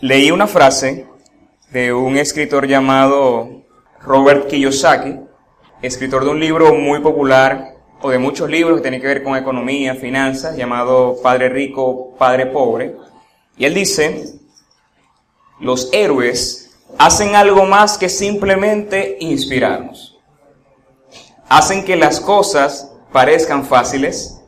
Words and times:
leí 0.00 0.30
una 0.30 0.46
frase 0.46 1.06
de 1.70 1.92
un 1.92 2.16
escritor 2.16 2.66
llamado 2.66 3.64
Robert 4.00 4.48
Kiyosaki, 4.48 5.18
escritor 5.82 6.24
de 6.24 6.30
un 6.30 6.40
libro 6.40 6.74
muy 6.74 7.00
popular, 7.00 7.74
o 8.00 8.10
de 8.10 8.18
muchos 8.18 8.48
libros 8.48 8.76
que 8.76 8.82
tienen 8.82 9.00
que 9.00 9.08
ver 9.08 9.24
con 9.24 9.36
economía, 9.36 9.96
finanzas, 9.96 10.56
llamado 10.56 11.16
Padre 11.20 11.48
Rico, 11.48 12.14
Padre 12.16 12.46
Pobre. 12.46 12.94
Y 13.56 13.64
él 13.64 13.74
dice, 13.74 14.34
los 15.58 15.92
héroes 15.92 16.78
hacen 16.96 17.34
algo 17.34 17.64
más 17.64 17.98
que 17.98 18.08
simplemente 18.08 19.16
inspirarnos. 19.18 20.16
Hacen 21.48 21.84
que 21.84 21.96
las 21.96 22.20
cosas 22.20 22.92
parezcan 23.12 23.64
fáciles 23.64 24.40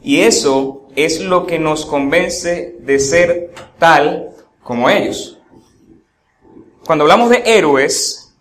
y 0.00 0.20
eso 0.20 0.86
es 0.94 1.20
lo 1.20 1.44
que 1.44 1.58
nos 1.58 1.86
convence 1.86 2.76
de 2.80 3.00
ser 3.00 3.52
tal 3.78 4.35
como 4.66 4.90
ellos. 4.90 5.38
Cuando 6.84 7.04
hablamos 7.04 7.30
de 7.30 7.42
héroes, 7.46 8.34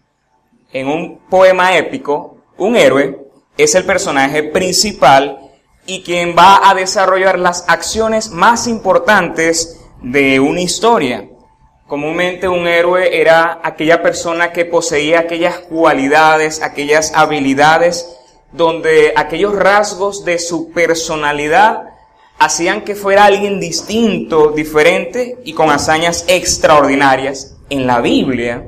en 0.73 0.87
un 0.87 1.19
poema 1.29 1.77
épico, 1.77 2.37
un 2.57 2.75
héroe 2.75 3.27
es 3.57 3.75
el 3.75 3.85
personaje 3.85 4.43
principal 4.43 5.51
y 5.85 6.01
quien 6.01 6.35
va 6.35 6.67
a 6.67 6.73
desarrollar 6.73 7.37
las 7.37 7.65
acciones 7.67 8.31
más 8.31 8.67
importantes 8.67 9.79
de 10.01 10.39
una 10.39 10.61
historia. 10.61 11.29
Comúnmente 11.87 12.47
un 12.47 12.67
héroe 12.67 13.21
era 13.21 13.59
aquella 13.63 14.01
persona 14.01 14.51
que 14.51 14.65
poseía 14.65 15.19
aquellas 15.19 15.59
cualidades, 15.59 16.63
aquellas 16.63 17.13
habilidades, 17.13 18.17
donde 18.51 19.13
aquellos 19.15 19.55
rasgos 19.55 20.25
de 20.25 20.39
su 20.39 20.71
personalidad 20.71 21.94
hacían 22.39 22.81
que 22.81 22.95
fuera 22.95 23.25
alguien 23.25 23.59
distinto, 23.59 24.51
diferente 24.51 25.39
y 25.43 25.53
con 25.53 25.69
hazañas 25.69 26.25
extraordinarias. 26.27 27.55
En 27.69 27.87
la 27.87 27.99
Biblia 27.99 28.67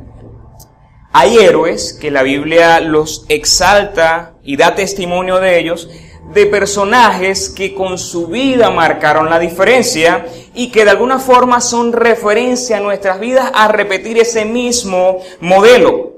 hay 1.13 1.37
héroes 1.37 1.93
que 1.93 2.11
la 2.11 2.23
Biblia 2.23 2.79
los 2.79 3.25
exalta 3.29 4.35
y 4.43 4.57
da 4.57 4.75
testimonio 4.75 5.39
de 5.39 5.59
ellos, 5.59 5.89
de 6.33 6.45
personajes 6.45 7.49
que 7.49 7.73
con 7.73 7.97
su 7.97 8.27
vida 8.27 8.69
marcaron 8.69 9.29
la 9.29 9.39
diferencia 9.39 10.25
y 10.53 10.69
que 10.71 10.83
de 10.83 10.91
alguna 10.91 11.19
forma 11.19 11.61
son 11.61 11.93
referencia 11.93 12.77
a 12.77 12.81
nuestras 12.81 13.19
vidas 13.19 13.51
a 13.53 13.67
repetir 13.67 14.17
ese 14.17 14.45
mismo 14.45 15.19
modelo. 15.39 16.13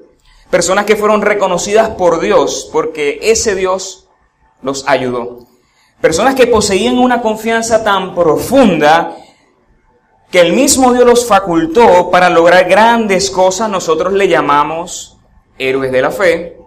Personas 0.49 0.85
que 0.85 0.95
fueron 0.95 1.21
reconocidas 1.21 1.89
por 1.89 2.19
Dios 2.19 2.69
porque 2.73 3.19
ese 3.21 3.55
Dios 3.55 4.07
los 4.61 4.83
ayudó. 4.87 5.48
Personas 6.01 6.35
que 6.35 6.47
poseían 6.47 6.97
una 6.97 7.21
confianza 7.21 7.83
tan 7.83 8.15
profunda 8.15 9.15
que 10.31 10.39
el 10.41 10.53
mismo 10.53 10.93
Dios 10.93 11.05
los 11.05 11.25
facultó 11.25 12.09
para 12.11 12.29
lograr 12.29 12.69
grandes 12.69 13.31
cosas, 13.31 13.69
nosotros 13.69 14.13
le 14.13 14.27
llamamos 14.27 15.17
héroes 15.57 15.91
de 15.91 16.01
la 16.01 16.11
fe. 16.11 16.57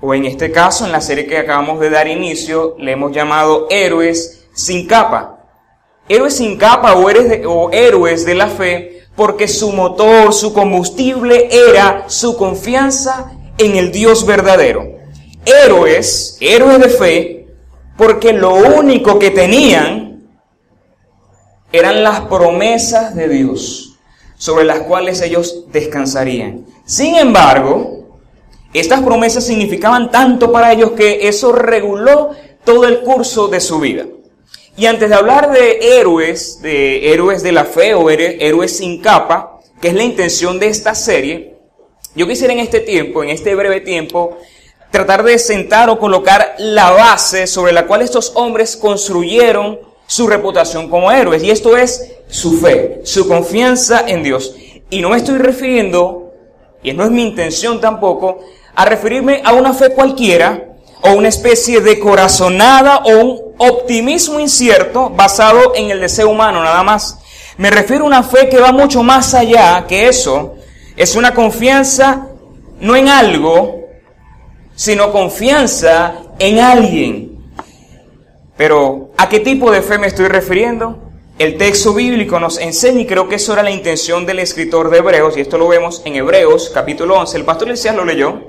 O 0.00 0.12
en 0.12 0.26
este 0.26 0.52
caso, 0.52 0.84
en 0.84 0.92
la 0.92 1.00
serie 1.00 1.26
que 1.26 1.38
acabamos 1.38 1.80
de 1.80 1.90
dar 1.90 2.08
inicio, 2.08 2.74
le 2.78 2.92
hemos 2.92 3.12
llamado 3.12 3.66
héroes 3.70 4.46
sin 4.52 4.86
capa. 4.86 5.38
Héroes 6.08 6.36
sin 6.36 6.58
capa 6.58 6.94
o 6.94 7.06
o 7.06 7.70
héroes 7.72 8.26
de 8.26 8.34
la 8.34 8.48
fe 8.48 8.96
porque 9.16 9.48
su 9.48 9.72
motor, 9.72 10.32
su 10.32 10.52
combustible 10.52 11.48
era 11.50 12.04
su 12.08 12.36
confianza 12.36 13.32
en 13.58 13.76
el 13.76 13.90
Dios 13.90 14.26
verdadero. 14.26 14.94
Héroes, 15.46 16.36
héroes 16.40 16.78
de 16.78 16.88
fe, 16.90 17.35
porque 17.96 18.32
lo 18.32 18.54
único 18.54 19.18
que 19.18 19.30
tenían 19.30 20.28
eran 21.72 22.02
las 22.02 22.22
promesas 22.22 23.14
de 23.14 23.28
Dios 23.28 23.96
sobre 24.36 24.64
las 24.64 24.80
cuales 24.80 25.22
ellos 25.22 25.64
descansarían. 25.72 26.66
Sin 26.84 27.16
embargo, 27.16 28.06
estas 28.72 29.02
promesas 29.02 29.46
significaban 29.46 30.10
tanto 30.10 30.52
para 30.52 30.72
ellos 30.72 30.92
que 30.92 31.28
eso 31.28 31.52
reguló 31.52 32.30
todo 32.64 32.86
el 32.86 33.00
curso 33.00 33.48
de 33.48 33.60
su 33.60 33.80
vida. 33.80 34.06
Y 34.76 34.84
antes 34.86 35.08
de 35.08 35.14
hablar 35.14 35.52
de 35.52 35.98
héroes, 35.98 36.60
de 36.60 37.12
héroes 37.12 37.42
de 37.42 37.52
la 37.52 37.64
fe 37.64 37.94
o 37.94 38.10
héroes 38.10 38.76
sin 38.76 39.00
capa, 39.00 39.60
que 39.80 39.88
es 39.88 39.94
la 39.94 40.04
intención 40.04 40.58
de 40.58 40.68
esta 40.68 40.94
serie, 40.94 41.54
yo 42.14 42.26
quisiera 42.26 42.52
en 42.52 42.60
este 42.60 42.80
tiempo, 42.80 43.22
en 43.22 43.30
este 43.30 43.54
breve 43.54 43.80
tiempo, 43.80 44.38
tratar 44.96 45.24
de 45.24 45.38
sentar 45.38 45.90
o 45.90 45.98
colocar 45.98 46.54
la 46.56 46.90
base 46.90 47.46
sobre 47.46 47.72
la 47.72 47.86
cual 47.86 48.00
estos 48.00 48.32
hombres 48.34 48.78
construyeron 48.78 49.78
su 50.06 50.26
reputación 50.26 50.88
como 50.88 51.12
héroes. 51.12 51.42
Y 51.42 51.50
esto 51.50 51.76
es 51.76 52.14
su 52.28 52.58
fe, 52.58 53.02
su 53.04 53.28
confianza 53.28 54.04
en 54.06 54.22
Dios. 54.22 54.54
Y 54.88 55.02
no 55.02 55.10
me 55.10 55.18
estoy 55.18 55.36
refiriendo, 55.36 56.32
y 56.82 56.94
no 56.94 57.04
es 57.04 57.10
mi 57.10 57.22
intención 57.22 57.78
tampoco, 57.78 58.40
a 58.74 58.86
referirme 58.86 59.42
a 59.44 59.52
una 59.52 59.74
fe 59.74 59.90
cualquiera 59.90 60.64
o 61.02 61.12
una 61.12 61.28
especie 61.28 61.82
de 61.82 61.98
corazonada 61.98 63.02
o 63.04 63.18
un 63.18 63.40
optimismo 63.58 64.40
incierto 64.40 65.10
basado 65.10 65.74
en 65.74 65.90
el 65.90 66.00
deseo 66.00 66.30
humano 66.30 66.64
nada 66.64 66.82
más. 66.82 67.18
Me 67.58 67.70
refiero 67.70 68.04
a 68.04 68.06
una 68.06 68.22
fe 68.22 68.48
que 68.48 68.60
va 68.60 68.72
mucho 68.72 69.02
más 69.02 69.34
allá 69.34 69.84
que 69.86 70.08
eso. 70.08 70.54
Es 70.96 71.16
una 71.16 71.34
confianza 71.34 72.28
no 72.80 72.96
en 72.96 73.08
algo, 73.08 73.85
sino 74.76 75.10
confianza 75.10 76.22
en 76.38 76.60
alguien. 76.60 77.38
Pero, 78.56 79.10
¿a 79.16 79.28
qué 79.28 79.40
tipo 79.40 79.72
de 79.72 79.82
fe 79.82 79.98
me 79.98 80.06
estoy 80.06 80.28
refiriendo? 80.28 80.98
El 81.38 81.56
texto 81.58 81.92
bíblico 81.92 82.38
nos 82.38 82.58
enseña, 82.58 83.00
y 83.00 83.06
creo 83.06 83.28
que 83.28 83.34
eso 83.34 83.52
era 83.52 83.62
la 83.62 83.70
intención 83.70 84.24
del 84.24 84.38
escritor 84.38 84.88
de 84.88 84.98
Hebreos, 84.98 85.36
y 85.36 85.40
esto 85.40 85.58
lo 85.58 85.68
vemos 85.68 86.02
en 86.04 86.16
Hebreos 86.16 86.70
capítulo 86.72 87.18
11. 87.18 87.36
El 87.36 87.44
pastor 87.44 87.68
Elías 87.68 87.94
lo 87.94 88.04
leyó, 88.04 88.40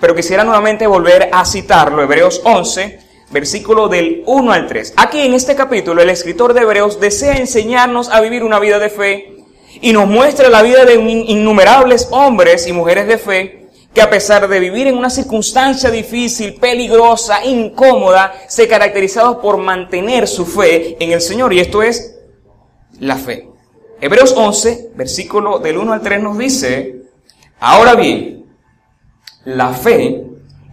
pero 0.00 0.14
quisiera 0.14 0.44
nuevamente 0.44 0.86
volver 0.86 1.28
a 1.32 1.44
citarlo, 1.44 2.02
Hebreos 2.02 2.40
11, 2.44 3.00
versículo 3.30 3.88
del 3.88 4.22
1 4.26 4.52
al 4.52 4.66
3. 4.66 4.94
Aquí 4.96 5.20
en 5.20 5.34
este 5.34 5.54
capítulo 5.54 6.00
el 6.00 6.10
escritor 6.10 6.54
de 6.54 6.62
Hebreos 6.62 7.00
desea 7.00 7.34
enseñarnos 7.34 8.08
a 8.08 8.20
vivir 8.20 8.44
una 8.44 8.58
vida 8.58 8.78
de 8.78 8.88
fe 8.88 9.36
y 9.80 9.92
nos 9.92 10.06
muestra 10.06 10.48
la 10.48 10.62
vida 10.62 10.84
de 10.84 10.94
innumerables 10.94 12.08
hombres 12.10 12.66
y 12.66 12.72
mujeres 12.72 13.06
de 13.06 13.18
fe 13.18 13.61
que 13.94 14.00
a 14.00 14.08
pesar 14.08 14.48
de 14.48 14.60
vivir 14.60 14.86
en 14.86 14.96
una 14.96 15.10
circunstancia 15.10 15.90
difícil, 15.90 16.54
peligrosa, 16.54 17.44
incómoda, 17.44 18.32
se 18.48 18.66
caracterizaron 18.66 19.40
por 19.40 19.58
mantener 19.58 20.26
su 20.26 20.46
fe 20.46 20.96
en 20.98 21.12
el 21.12 21.20
Señor. 21.20 21.52
Y 21.52 21.60
esto 21.60 21.82
es 21.82 22.18
la 22.98 23.16
fe. 23.16 23.48
Hebreos 24.00 24.34
11, 24.36 24.92
versículo 24.94 25.58
del 25.58 25.78
1 25.78 25.92
al 25.92 26.00
3 26.00 26.22
nos 26.22 26.38
dice, 26.38 27.02
ahora 27.60 27.94
bien, 27.94 28.46
la 29.44 29.74
fe 29.74 30.24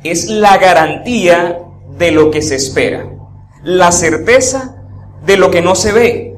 es 0.04 0.30
la 0.30 0.58
garantía 0.58 1.60
de 1.98 2.12
lo 2.12 2.32
que 2.32 2.42
se 2.42 2.56
espera, 2.56 3.08
la 3.64 3.92
certeza 3.92 4.78
de 5.26 5.38
lo 5.38 5.52
que 5.52 5.62
no 5.62 5.76
se 5.76 5.92
ve. 5.92 6.36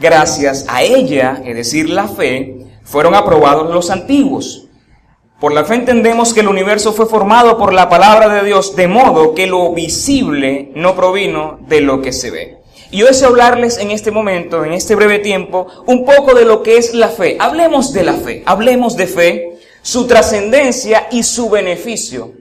Gracias 0.00 0.64
a 0.68 0.82
ella, 0.82 1.42
es 1.44 1.54
decir, 1.54 1.90
la 1.90 2.08
fe, 2.08 2.66
fueron 2.82 3.14
aprobados 3.14 3.72
los 3.72 3.90
antiguos 3.90 4.63
por 5.44 5.52
la 5.52 5.66
fe 5.66 5.74
entendemos 5.74 6.32
que 6.32 6.40
el 6.40 6.48
universo 6.48 6.94
fue 6.94 7.04
formado 7.04 7.58
por 7.58 7.74
la 7.74 7.90
palabra 7.90 8.32
de 8.32 8.46
Dios, 8.46 8.76
de 8.76 8.88
modo 8.88 9.34
que 9.34 9.46
lo 9.46 9.74
visible 9.74 10.72
no 10.74 10.96
provino 10.96 11.58
de 11.68 11.82
lo 11.82 12.00
que 12.00 12.14
se 12.14 12.30
ve. 12.30 12.62
Y 12.90 13.00
yo 13.00 13.06
deseo 13.08 13.28
hablarles 13.28 13.76
en 13.76 13.90
este 13.90 14.10
momento, 14.10 14.64
en 14.64 14.72
este 14.72 14.94
breve 14.94 15.18
tiempo, 15.18 15.66
un 15.84 16.06
poco 16.06 16.32
de 16.32 16.46
lo 16.46 16.62
que 16.62 16.78
es 16.78 16.94
la 16.94 17.08
fe. 17.08 17.36
Hablemos 17.38 17.92
de 17.92 18.04
la 18.04 18.14
fe, 18.14 18.42
hablemos 18.46 18.96
de 18.96 19.06
fe, 19.06 19.58
su 19.82 20.06
trascendencia 20.06 21.08
y 21.10 21.22
su 21.24 21.50
beneficio. 21.50 22.32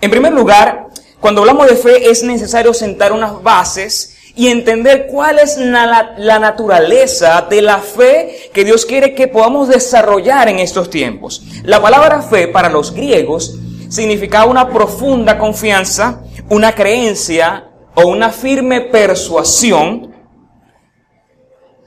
En 0.00 0.08
primer 0.08 0.34
lugar, 0.34 0.90
cuando 1.18 1.40
hablamos 1.40 1.66
de 1.66 1.74
fe 1.74 2.10
es 2.10 2.22
necesario 2.22 2.72
sentar 2.74 3.10
unas 3.10 3.42
bases 3.42 4.13
y 4.36 4.48
entender 4.48 5.06
cuál 5.06 5.38
es 5.38 5.56
la, 5.58 6.38
naturaleza 6.38 7.46
de 7.48 7.62
la 7.62 7.78
fe 7.78 8.50
que 8.52 8.64
Dios 8.64 8.84
quiere 8.84 9.14
que 9.14 9.28
podamos 9.28 9.68
desarrollar 9.68 10.48
en 10.48 10.58
estos 10.58 10.90
tiempos. 10.90 11.42
La 11.62 11.80
palabra 11.80 12.20
fe 12.22 12.48
para 12.48 12.68
los 12.68 12.92
griegos 12.92 13.56
significaba 13.88 14.46
una 14.46 14.68
profunda 14.68 15.38
confianza, 15.38 16.22
una 16.48 16.72
creencia 16.72 17.70
o 17.94 18.08
una 18.08 18.30
firme 18.30 18.80
persuasión, 18.80 20.12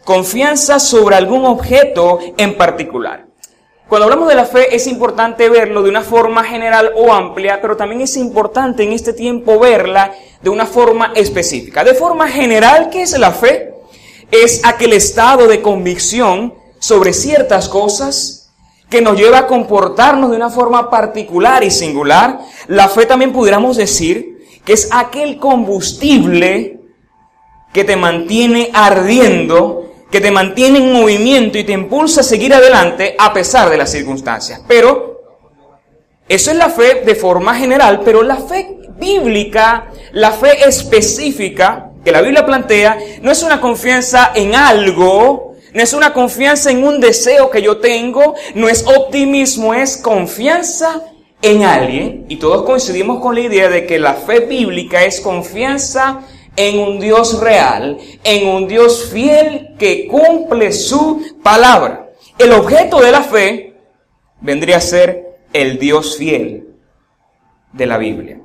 confianza 0.05 0.79
sobre 0.79 1.17
algún 1.17 1.45
objeto 1.45 2.19
en 2.37 2.55
particular. 2.55 3.26
Cuando 3.87 4.03
hablamos 4.03 4.27
de 4.27 4.35
la 4.35 4.45
fe 4.45 4.75
es 4.75 4.85
importante 4.85 5.47
verlo 5.47 5.81
de 5.81 5.89
una 5.89 6.01
forma 6.01 6.43
general 6.43 6.91
o 6.97 7.13
amplia, 7.13 7.61
pero 7.61 7.77
también 7.77 8.01
es 8.01 8.17
importante 8.17 8.83
en 8.83 8.91
este 8.91 9.13
tiempo 9.13 9.59
verla 9.59 10.13
de 10.41 10.49
una 10.49 10.65
forma 10.65 11.13
específica. 11.15 11.85
De 11.85 11.93
forma 11.93 12.27
general, 12.27 12.89
¿qué 12.89 13.03
es 13.03 13.17
la 13.17 13.31
fe? 13.31 13.75
Es 14.29 14.65
aquel 14.65 14.91
estado 14.91 15.47
de 15.47 15.61
convicción 15.61 16.53
sobre 16.79 17.13
ciertas 17.13 17.69
cosas 17.69 18.51
que 18.89 19.01
nos 19.01 19.17
lleva 19.17 19.39
a 19.39 19.47
comportarnos 19.47 20.31
de 20.31 20.35
una 20.35 20.49
forma 20.49 20.89
particular 20.89 21.63
y 21.63 21.71
singular. 21.71 22.39
La 22.67 22.89
fe 22.89 23.05
también 23.05 23.31
pudiéramos 23.31 23.77
decir 23.77 24.45
que 24.65 24.73
es 24.73 24.89
aquel 24.91 25.37
combustible 25.37 26.81
que 27.71 27.85
te 27.85 27.95
mantiene 27.95 28.69
ardiendo 28.73 29.86
que 30.11 30.21
te 30.21 30.31
mantiene 30.31 30.79
en 30.79 30.93
movimiento 30.93 31.57
y 31.57 31.63
te 31.63 31.73
impulsa 31.73 32.21
a 32.21 32.23
seguir 32.23 32.53
adelante 32.53 33.15
a 33.17 33.33
pesar 33.33 33.69
de 33.69 33.77
las 33.77 33.91
circunstancias. 33.91 34.61
Pero 34.67 35.21
eso 36.29 36.51
es 36.51 36.57
la 36.57 36.69
fe 36.69 37.03
de 37.05 37.15
forma 37.15 37.55
general, 37.55 38.01
pero 38.03 38.23
la 38.23 38.37
fe 38.37 38.77
bíblica, 38.97 39.91
la 40.11 40.31
fe 40.31 40.67
específica 40.67 41.91
que 42.03 42.11
la 42.11 42.21
Biblia 42.21 42.45
plantea, 42.45 42.97
no 43.21 43.31
es 43.31 43.43
una 43.43 43.59
confianza 43.59 44.31
en 44.33 44.55
algo, 44.55 45.55
no 45.73 45.83
es 45.83 45.91
una 45.91 46.13
confianza 46.13 46.71
en 46.71 46.85
un 46.85 47.01
deseo 47.01 47.49
que 47.49 47.61
yo 47.61 47.77
tengo, 47.77 48.33
no 48.55 48.69
es 48.69 48.85
optimismo, 48.87 49.73
es 49.73 49.97
confianza 49.97 51.03
en 51.41 51.63
alguien. 51.63 52.25
Y 52.29 52.37
todos 52.37 52.63
coincidimos 52.63 53.19
con 53.19 53.35
la 53.35 53.41
idea 53.41 53.69
de 53.69 53.85
que 53.85 53.99
la 53.99 54.13
fe 54.13 54.39
bíblica 54.39 55.03
es 55.03 55.19
confianza 55.19 56.21
en 56.21 56.36
un 56.79 56.99
Dios 56.99 57.39
real, 57.39 57.97
en 58.23 58.47
un 58.47 58.67
Dios 58.67 59.09
fiel 59.11 59.75
que 59.77 60.07
cumple 60.07 60.71
su 60.71 61.21
palabra. 61.43 62.09
El 62.37 62.51
objeto 62.51 62.99
de 62.99 63.11
la 63.11 63.21
fe 63.21 63.75
vendría 64.41 64.77
a 64.77 64.81
ser 64.81 65.37
el 65.53 65.79
Dios 65.79 66.17
fiel 66.17 66.67
de 67.73 67.85
la 67.85 67.97
Biblia. 67.97 68.39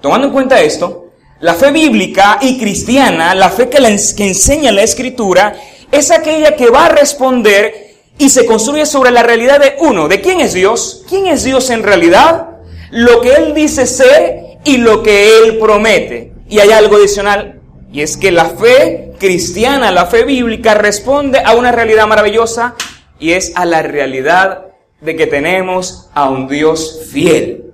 Tomando 0.00 0.28
en 0.28 0.32
cuenta 0.32 0.60
esto, 0.60 1.08
la 1.40 1.54
fe 1.54 1.70
bíblica 1.70 2.38
y 2.40 2.58
cristiana, 2.58 3.34
la 3.34 3.50
fe 3.50 3.68
que, 3.68 3.78
enseña 3.78 4.72
la 4.72 4.82
escritura, 4.82 5.54
es 5.90 6.10
aquella 6.10 6.56
que 6.56 6.70
va 6.70 6.86
a 6.86 6.90
responder 6.90 7.96
y 8.18 8.28
se 8.28 8.46
construye 8.46 8.86
sobre 8.86 9.10
la 9.10 9.22
realidad 9.22 9.60
de 9.60 9.74
uno, 9.78 10.08
de 10.08 10.20
quién 10.20 10.40
es 10.40 10.52
Dios, 10.52 11.04
quién 11.08 11.26
es 11.26 11.44
Dios 11.44 11.70
en 11.70 11.82
realidad, 11.82 12.58
lo 12.90 13.20
que 13.20 13.34
Él 13.34 13.54
dice 13.54 13.86
ser 13.86 14.58
y 14.64 14.78
lo 14.78 15.02
que 15.02 15.38
Él 15.38 15.58
promete. 15.58 16.32
Y 16.48 16.60
hay 16.60 16.70
algo 16.70 16.96
adicional, 16.96 17.60
y 17.92 18.02
es 18.02 18.16
que 18.16 18.30
la 18.30 18.46
fe 18.46 19.12
cristiana, 19.18 19.90
la 19.90 20.06
fe 20.06 20.24
bíblica, 20.24 20.74
responde 20.74 21.40
a 21.44 21.54
una 21.54 21.72
realidad 21.72 22.06
maravillosa, 22.06 22.74
y 23.18 23.32
es 23.32 23.52
a 23.54 23.64
la 23.64 23.82
realidad 23.82 24.66
de 25.00 25.16
que 25.16 25.26
tenemos 25.26 26.08
a 26.14 26.28
un 26.28 26.48
Dios 26.48 27.08
fiel. 27.10 27.64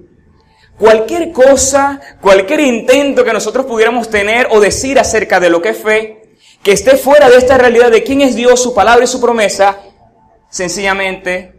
Cualquier 0.79 1.31
cosa, 1.31 2.00
cualquier 2.21 2.61
intento 2.61 3.25
que 3.25 3.32
nosotros 3.32 3.67
pudiéramos 3.67 4.11
tener 4.11 4.49
o 4.50 4.61
decir 4.61 4.99
acerca 4.99 5.38
de 5.38 5.50
lo 5.50 5.62
que 5.62 5.71
es 5.71 5.79
fe, 5.79 6.23
que 6.62 6.73
esté 6.73 6.97
fuera 6.97 7.31
de 7.31 7.37
esta 7.37 7.59
realidad 7.59 7.91
de 7.91 8.03
quién 8.03 8.23
es 8.23 8.35
Dios, 8.35 8.61
su 8.61 8.75
palabra 8.75 9.05
y 9.05 9.06
su 9.06 9.21
promesa, 9.21 9.79
sencillamente 10.50 11.53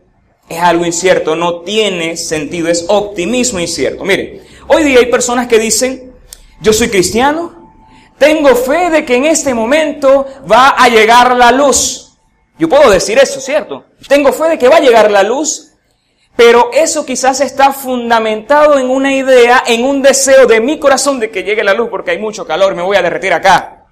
es 0.50 0.60
algo 0.60 0.86
incierto, 0.86 1.36
no 1.36 1.62
tiene 1.62 2.18
sentido, 2.18 2.68
es 2.68 2.86
optimismo 2.88 3.60
incierto. 3.60 4.04
Mire, 4.04 4.42
hoy 4.68 4.84
día 4.84 5.00
hay 5.00 5.06
personas 5.08 5.48
que 5.48 5.60
dicen, 5.60 6.14
yo 6.62 6.74
soy 6.74 6.90
cristiano, 6.90 7.74
tengo 8.18 8.56
fe 8.56 8.90
de 8.90 9.06
que 9.06 9.16
en 9.16 9.25
este 9.25 9.54
momento 9.54 10.25
va 10.50 10.69
a 10.69 10.88
llegar 10.88 11.36
la 11.36 11.52
luz. 11.52 12.18
Yo 12.57 12.69
puedo 12.69 12.90
decir 12.90 13.18
eso, 13.18 13.40
¿cierto? 13.42 13.86
Tengo 14.07 14.31
fe 14.31 14.50
de 14.50 14.57
que 14.57 14.69
va 14.69 14.78
a 14.78 14.81
llegar 14.81 15.12
la 15.12 15.24
luz, 15.24 15.74
pero 16.36 16.69
eso 16.74 17.06
quizás 17.06 17.42
está 17.42 17.74
fundamentado 17.74 18.78
en 18.80 18.90
una 18.90 19.13
idea, 19.13 19.63
en 19.66 19.84
un 19.84 20.02
deseo 20.02 20.46
de 20.46 20.62
mi 20.62 20.80
corazón 20.80 21.19
de 21.19 21.30
que 21.30 21.44
llegue 21.44 21.63
la 21.63 21.74
luz 21.74 21.90
porque 21.90 22.12
hay 22.12 22.19
mucho 22.19 22.46
calor, 22.46 22.75
me 22.75 22.81
voy 22.81 22.96
a 22.96 23.02
derretir 23.02 23.34
acá. 23.34 23.86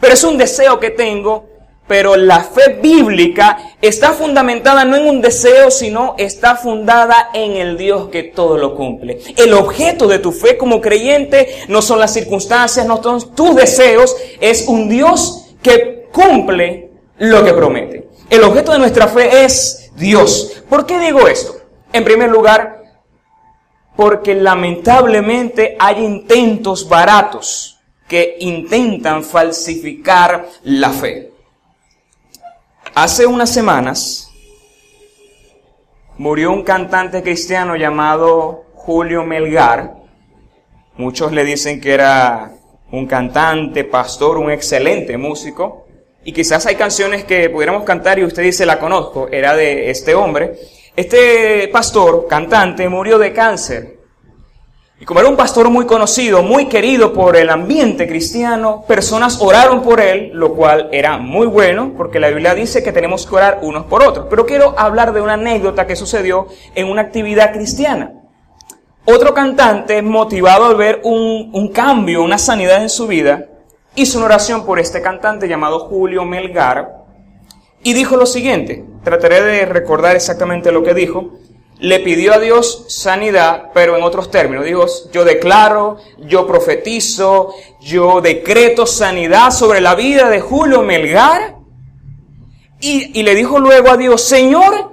Pero 0.00 0.14
es 0.14 0.24
un 0.24 0.36
deseo 0.36 0.78
que 0.80 0.90
tengo, 0.90 1.48
pero 1.90 2.14
la 2.14 2.44
fe 2.44 2.78
bíblica 2.80 3.58
está 3.82 4.12
fundamentada 4.12 4.84
no 4.84 4.94
en 4.94 5.08
un 5.08 5.20
deseo, 5.20 5.72
sino 5.72 6.14
está 6.18 6.54
fundada 6.54 7.30
en 7.34 7.56
el 7.56 7.76
Dios 7.76 8.10
que 8.10 8.22
todo 8.22 8.56
lo 8.56 8.76
cumple. 8.76 9.18
El 9.36 9.54
objeto 9.54 10.06
de 10.06 10.20
tu 10.20 10.30
fe 10.30 10.56
como 10.56 10.80
creyente 10.80 11.48
no 11.66 11.82
son 11.82 11.98
las 11.98 12.12
circunstancias, 12.12 12.86
no 12.86 13.02
son 13.02 13.34
tus 13.34 13.56
deseos, 13.56 14.14
es 14.40 14.68
un 14.68 14.88
Dios 14.88 15.46
que 15.62 16.06
cumple 16.12 16.92
lo 17.18 17.42
que 17.42 17.54
promete. 17.54 18.08
El 18.30 18.44
objeto 18.44 18.70
de 18.70 18.78
nuestra 18.78 19.08
fe 19.08 19.44
es 19.44 19.90
Dios. 19.96 20.62
¿Por 20.68 20.86
qué 20.86 21.00
digo 21.00 21.26
esto? 21.26 21.56
En 21.92 22.04
primer 22.04 22.30
lugar, 22.30 22.84
porque 23.96 24.36
lamentablemente 24.36 25.76
hay 25.80 26.04
intentos 26.04 26.88
baratos 26.88 27.80
que 28.06 28.36
intentan 28.38 29.24
falsificar 29.24 30.46
la 30.62 30.90
fe. 30.90 31.29
Hace 32.94 33.24
unas 33.24 33.50
semanas 33.50 34.32
murió 36.18 36.50
un 36.50 36.64
cantante 36.64 37.22
cristiano 37.22 37.76
llamado 37.76 38.64
Julio 38.74 39.22
Melgar. 39.22 39.94
Muchos 40.96 41.30
le 41.30 41.44
dicen 41.44 41.80
que 41.80 41.94
era 41.94 42.50
un 42.90 43.06
cantante, 43.06 43.84
pastor, 43.84 44.38
un 44.38 44.50
excelente 44.50 45.16
músico. 45.16 45.86
Y 46.24 46.32
quizás 46.32 46.66
hay 46.66 46.74
canciones 46.74 47.24
que 47.24 47.48
pudiéramos 47.48 47.84
cantar 47.84 48.18
y 48.18 48.24
usted 48.24 48.42
dice, 48.42 48.66
la 48.66 48.80
conozco, 48.80 49.28
era 49.28 49.54
de 49.54 49.88
este 49.88 50.16
hombre. 50.16 50.58
Este 50.96 51.68
pastor, 51.68 52.26
cantante, 52.28 52.88
murió 52.88 53.18
de 53.18 53.32
cáncer. 53.32 53.99
Y 55.00 55.06
como 55.06 55.20
era 55.20 55.30
un 55.30 55.36
pastor 55.36 55.70
muy 55.70 55.86
conocido, 55.86 56.42
muy 56.42 56.66
querido 56.66 57.14
por 57.14 57.34
el 57.34 57.48
ambiente 57.48 58.06
cristiano, 58.06 58.84
personas 58.86 59.40
oraron 59.40 59.82
por 59.82 59.98
él, 59.98 60.30
lo 60.34 60.52
cual 60.54 60.90
era 60.92 61.16
muy 61.16 61.46
bueno, 61.46 61.94
porque 61.96 62.20
la 62.20 62.28
Biblia 62.28 62.54
dice 62.54 62.82
que 62.82 62.92
tenemos 62.92 63.26
que 63.26 63.34
orar 63.34 63.60
unos 63.62 63.86
por 63.86 64.02
otros. 64.02 64.26
Pero 64.28 64.44
quiero 64.44 64.78
hablar 64.78 65.14
de 65.14 65.22
una 65.22 65.32
anécdota 65.32 65.86
que 65.86 65.96
sucedió 65.96 66.48
en 66.74 66.88
una 66.88 67.00
actividad 67.00 67.54
cristiana. 67.54 68.12
Otro 69.06 69.32
cantante, 69.32 70.02
motivado 70.02 70.66
al 70.66 70.76
ver 70.76 71.00
un, 71.02 71.68
cambio, 71.72 72.22
una 72.22 72.36
sanidad 72.36 72.82
en 72.82 72.90
su 72.90 73.06
vida, 73.06 73.46
hizo 73.94 74.18
una 74.18 74.26
oración 74.26 74.66
por 74.66 74.78
este 74.78 75.00
cantante 75.00 75.48
llamado 75.48 75.80
Julio 75.80 76.26
Melgar 76.26 77.00
y 77.82 77.94
dijo 77.94 78.18
lo 78.18 78.26
siguiente, 78.26 78.84
trataré 79.02 79.40
de 79.40 79.64
recordar 79.64 80.14
exactamente 80.14 80.70
lo 80.70 80.82
que 80.82 80.92
dijo, 80.92 81.30
le 81.80 82.00
pidió 82.00 82.34
a 82.34 82.38
Dios 82.38 82.84
sanidad, 82.88 83.70
pero 83.72 83.96
en 83.96 84.02
otros 84.02 84.30
términos. 84.30 84.64
Dijo, 84.64 84.86
yo 85.12 85.24
declaro, 85.24 85.98
yo 86.18 86.46
profetizo, 86.46 87.54
yo 87.80 88.20
decreto 88.20 88.86
sanidad 88.86 89.50
sobre 89.50 89.80
la 89.80 89.94
vida 89.94 90.28
de 90.28 90.40
Julio 90.40 90.82
Melgar. 90.82 91.56
Y, 92.80 93.18
y 93.18 93.22
le 93.22 93.34
dijo 93.34 93.58
luego 93.58 93.90
a 93.90 93.96
Dios, 93.96 94.22
Señor, 94.22 94.92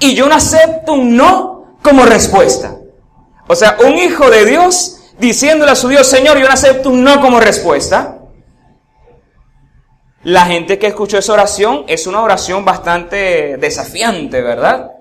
y 0.00 0.14
yo 0.14 0.28
no 0.28 0.34
acepto 0.34 0.92
un 0.92 1.16
no 1.16 1.76
como 1.82 2.04
respuesta. 2.04 2.76
O 3.48 3.54
sea, 3.54 3.76
un 3.84 3.94
hijo 3.98 4.30
de 4.30 4.44
Dios 4.44 5.00
diciéndole 5.18 5.72
a 5.72 5.76
su 5.76 5.88
Dios, 5.88 6.06
Señor, 6.06 6.38
yo 6.38 6.46
no 6.46 6.52
acepto 6.52 6.90
un 6.90 7.02
no 7.02 7.20
como 7.20 7.40
respuesta. 7.40 8.18
La 10.22 10.46
gente 10.46 10.78
que 10.78 10.88
escuchó 10.88 11.18
esa 11.18 11.32
oración 11.32 11.84
es 11.88 12.06
una 12.06 12.22
oración 12.22 12.64
bastante 12.64 13.56
desafiante, 13.56 14.42
¿verdad? 14.42 14.97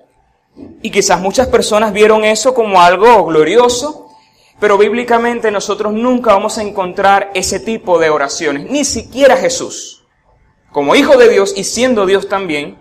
Y 0.81 0.91
quizás 0.91 1.19
muchas 1.19 1.47
personas 1.47 1.93
vieron 1.93 2.23
eso 2.23 2.53
como 2.53 2.81
algo 2.81 3.25
glorioso, 3.25 4.09
pero 4.59 4.77
bíblicamente 4.77 5.51
nosotros 5.51 5.93
nunca 5.93 6.33
vamos 6.33 6.57
a 6.57 6.63
encontrar 6.63 7.31
ese 7.33 7.59
tipo 7.59 7.99
de 7.99 8.09
oraciones, 8.09 8.69
ni 8.69 8.85
siquiera 8.85 9.37
Jesús, 9.37 10.05
como 10.71 10.95
hijo 10.95 11.17
de 11.17 11.29
Dios 11.29 11.53
y 11.55 11.63
siendo 11.63 12.05
Dios 12.05 12.27
también, 12.27 12.77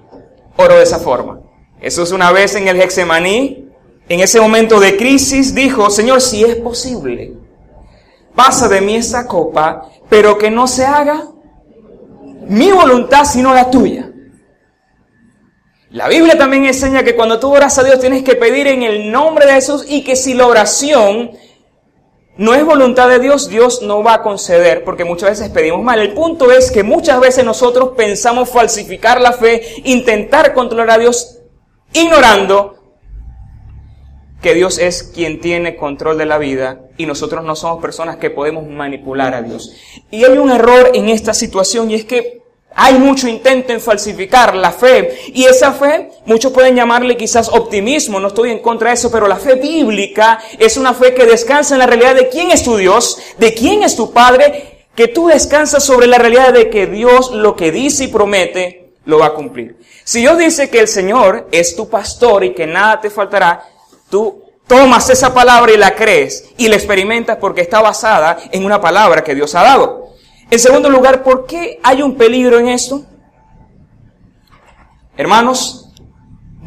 oró 0.56 0.76
de 0.76 0.83
esa 0.83 0.99
forma. 0.99 1.40
Jesús 1.80 2.12
una 2.12 2.33
vez 2.33 2.54
en 2.54 2.68
el 2.68 2.80
Hexemaní, 2.80 3.68
en 4.09 4.21
ese 4.21 4.40
momento 4.40 4.80
de 4.80 4.97
crisis, 4.97 5.54
dijo, 5.54 5.90
Señor, 5.90 6.21
si 6.21 6.45
es 6.45 6.56
posible, 6.56 7.35
pasa 8.35 8.68
de 8.68 8.80
mí 8.80 8.97
esa 8.97 9.26
copa, 9.26 9.90
pero 10.09 10.38
que 10.38 10.50
no 10.50 10.66
se 10.66 10.85
haga 10.85 11.28
mi 12.49 12.71
voluntad 12.71 13.25
sino 13.25 13.52
la 13.52 13.71
tuya. 13.71 14.11
La 15.96 16.08
Biblia 16.08 16.36
también 16.36 16.66
enseña 16.66 17.04
que 17.04 17.16
cuando 17.16 17.40
tú 17.40 17.54
oras 17.54 17.78
a 17.78 17.82
Dios 17.82 17.98
tienes 17.98 18.22
que 18.22 18.34
pedir 18.34 18.66
en 18.66 18.82
el 18.82 19.10
nombre 19.10 19.46
de 19.46 19.54
Jesús 19.54 19.82
y 19.88 20.04
que 20.04 20.14
si 20.14 20.34
la 20.34 20.46
oración 20.46 21.30
no 22.36 22.54
es 22.54 22.66
voluntad 22.66 23.08
de 23.08 23.18
Dios, 23.18 23.48
Dios 23.48 23.80
no 23.80 24.02
va 24.02 24.16
a 24.16 24.22
conceder 24.22 24.84
porque 24.84 25.06
muchas 25.06 25.30
veces 25.30 25.48
pedimos 25.48 25.82
mal. 25.82 25.98
El 25.98 26.12
punto 26.12 26.52
es 26.52 26.70
que 26.70 26.82
muchas 26.82 27.18
veces 27.18 27.46
nosotros 27.46 27.92
pensamos 27.96 28.50
falsificar 28.50 29.22
la 29.22 29.32
fe, 29.32 29.62
intentar 29.84 30.52
controlar 30.52 30.90
a 30.90 30.98
Dios, 30.98 31.38
ignorando 31.94 32.74
que 34.42 34.52
Dios 34.52 34.76
es 34.76 35.02
quien 35.02 35.40
tiene 35.40 35.76
control 35.76 36.18
de 36.18 36.26
la 36.26 36.36
vida 36.36 36.82
y 36.98 37.06
nosotros 37.06 37.42
no 37.42 37.56
somos 37.56 37.80
personas 37.80 38.18
que 38.18 38.28
podemos 38.28 38.66
manipular 38.66 39.34
a 39.34 39.40
Dios. 39.40 39.74
Y 40.10 40.24
hay 40.24 40.36
un 40.36 40.50
error 40.50 40.90
en 40.92 41.08
esta 41.08 41.32
situación 41.32 41.90
y 41.90 41.94
es 41.94 42.04
que 42.04 42.45
hay 42.76 42.99
mucho 42.99 43.26
intento 43.26 43.73
en 43.73 43.80
falsificar 43.80 44.54
la 44.54 44.71
fe. 44.71 45.18
Y 45.28 45.45
esa 45.47 45.73
fe, 45.73 46.11
muchos 46.26 46.52
pueden 46.52 46.76
llamarle 46.76 47.16
quizás 47.16 47.49
optimismo, 47.49 48.21
no 48.21 48.28
estoy 48.28 48.50
en 48.50 48.61
contra 48.61 48.90
de 48.90 48.95
eso, 48.95 49.11
pero 49.11 49.26
la 49.26 49.37
fe 49.37 49.54
bíblica 49.54 50.38
es 50.59 50.76
una 50.76 50.92
fe 50.92 51.14
que 51.14 51.25
descansa 51.25 51.75
en 51.75 51.80
la 51.80 51.87
realidad 51.87 52.14
de 52.14 52.28
quién 52.28 52.50
es 52.50 52.62
tu 52.62 52.76
Dios, 52.76 53.18
de 53.38 53.54
quién 53.54 53.83
es 53.83 53.97
tu 53.97 54.12
Padre, 54.12 54.87
que 54.95 55.09
tú 55.09 55.28
descansas 55.28 55.85
sobre 55.85 56.06
la 56.06 56.18
realidad 56.18 56.52
de 56.52 56.68
que 56.68 56.87
Dios 56.87 57.30
lo 57.30 57.56
que 57.56 57.73
dice 57.73 58.04
y 58.04 58.09
promete 58.09 58.92
lo 59.06 59.18
va 59.21 59.26
a 59.26 59.35
cumplir. 59.35 59.78
Si 60.04 60.21
Dios 60.21 60.37
dice 60.37 60.68
que 60.68 60.80
el 60.80 60.88
Señor 60.88 61.49
es 61.52 61.76
tu 61.76 61.88
pastor 61.88 62.45
y 62.45 62.52
que 62.52 62.66
nada 62.66 63.00
te 63.00 63.09
faltará, 63.09 63.64
tú 64.11 64.42
tomas 64.66 65.09
esa 65.09 65.33
palabra 65.33 65.73
y 65.73 65.76
la 65.78 65.95
crees 65.95 66.50
y 66.59 66.68
la 66.68 66.76
experimentas 66.76 67.38
porque 67.40 67.62
está 67.62 67.80
basada 67.80 68.37
en 68.52 68.64
una 68.64 68.80
palabra 68.80 69.25
que 69.25 69.35
Dios 69.35 69.54
ha 69.54 69.62
dado. 69.62 70.05
En 70.50 70.58
segundo 70.58 70.88
lugar, 70.88 71.22
¿por 71.22 71.46
qué 71.46 71.80
hay 71.82 72.02
un 72.02 72.16
peligro 72.16 72.58
en 72.58 72.68
esto? 72.68 73.04
Hermanos, 75.16 75.92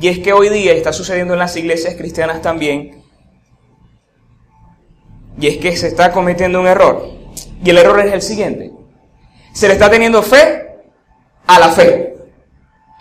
y 0.01 0.07
es 0.07 0.19
que 0.19 0.33
hoy 0.33 0.49
día 0.49 0.73
está 0.73 0.91
sucediendo 0.91 1.33
en 1.33 1.39
las 1.39 1.55
iglesias 1.55 1.95
cristianas 1.95 2.41
también, 2.41 3.03
y 5.39 5.47
es 5.47 5.57
que 5.57 5.75
se 5.77 5.87
está 5.87 6.11
cometiendo 6.11 6.59
un 6.59 6.67
error. 6.67 7.07
Y 7.63 7.69
el 7.69 7.77
error 7.77 7.99
es 8.01 8.13
el 8.13 8.21
siguiente. 8.21 8.71
Se 9.53 9.67
le 9.67 9.73
está 9.73 9.89
teniendo 9.89 10.21
fe 10.21 10.67
a 11.47 11.59
la 11.59 11.69
fe. 11.69 12.15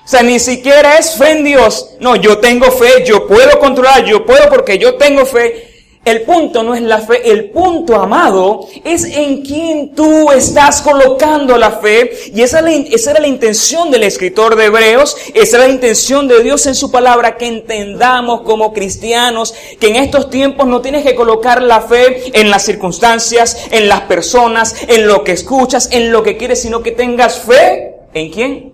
O 0.04 0.08
sea, 0.08 0.22
ni 0.22 0.38
siquiera 0.38 0.96
es 0.96 1.16
fe 1.16 1.32
en 1.32 1.44
Dios. 1.44 1.96
No, 2.00 2.16
yo 2.16 2.38
tengo 2.38 2.70
fe, 2.70 3.04
yo 3.04 3.26
puedo 3.26 3.58
controlar, 3.58 4.04
yo 4.04 4.24
puedo 4.24 4.48
porque 4.48 4.78
yo 4.78 4.94
tengo 4.96 5.26
fe. 5.26 5.67
El 6.08 6.22
punto 6.22 6.62
no 6.62 6.74
es 6.74 6.80
la 6.80 7.02
fe, 7.02 7.30
el 7.30 7.50
punto, 7.50 7.96
amado, 7.96 8.66
es 8.82 9.04
en 9.04 9.42
quién 9.42 9.94
tú 9.94 10.32
estás 10.32 10.80
colocando 10.80 11.58
la 11.58 11.72
fe. 11.72 12.10
Y 12.34 12.40
esa, 12.40 12.60
esa, 12.60 13.10
era 13.10 13.20
la 13.20 13.26
intención 13.26 13.90
del 13.90 14.04
escritor 14.04 14.56
de 14.56 14.64
Hebreos, 14.64 15.18
esa 15.34 15.58
era 15.58 15.66
la 15.66 15.74
intención 15.74 16.26
de 16.26 16.42
Dios 16.42 16.64
en 16.64 16.74
su 16.74 16.90
palabra, 16.90 17.36
que 17.36 17.46
entendamos 17.46 18.40
como 18.40 18.72
cristianos 18.72 19.54
que 19.78 19.88
en 19.88 19.96
estos 19.96 20.30
tiempos 20.30 20.66
no 20.66 20.80
tienes 20.80 21.04
que 21.04 21.14
colocar 21.14 21.62
la 21.62 21.82
fe 21.82 22.30
en 22.32 22.50
las 22.50 22.64
circunstancias, 22.64 23.68
en 23.70 23.86
las 23.86 24.00
personas, 24.02 24.76
en 24.88 25.06
lo 25.06 25.24
que 25.24 25.32
escuchas, 25.32 25.90
en 25.92 26.10
lo 26.10 26.22
que 26.22 26.38
quieres, 26.38 26.62
sino 26.62 26.82
que 26.82 26.92
tengas 26.92 27.38
fe 27.38 27.96
en 28.14 28.30
quién? 28.32 28.72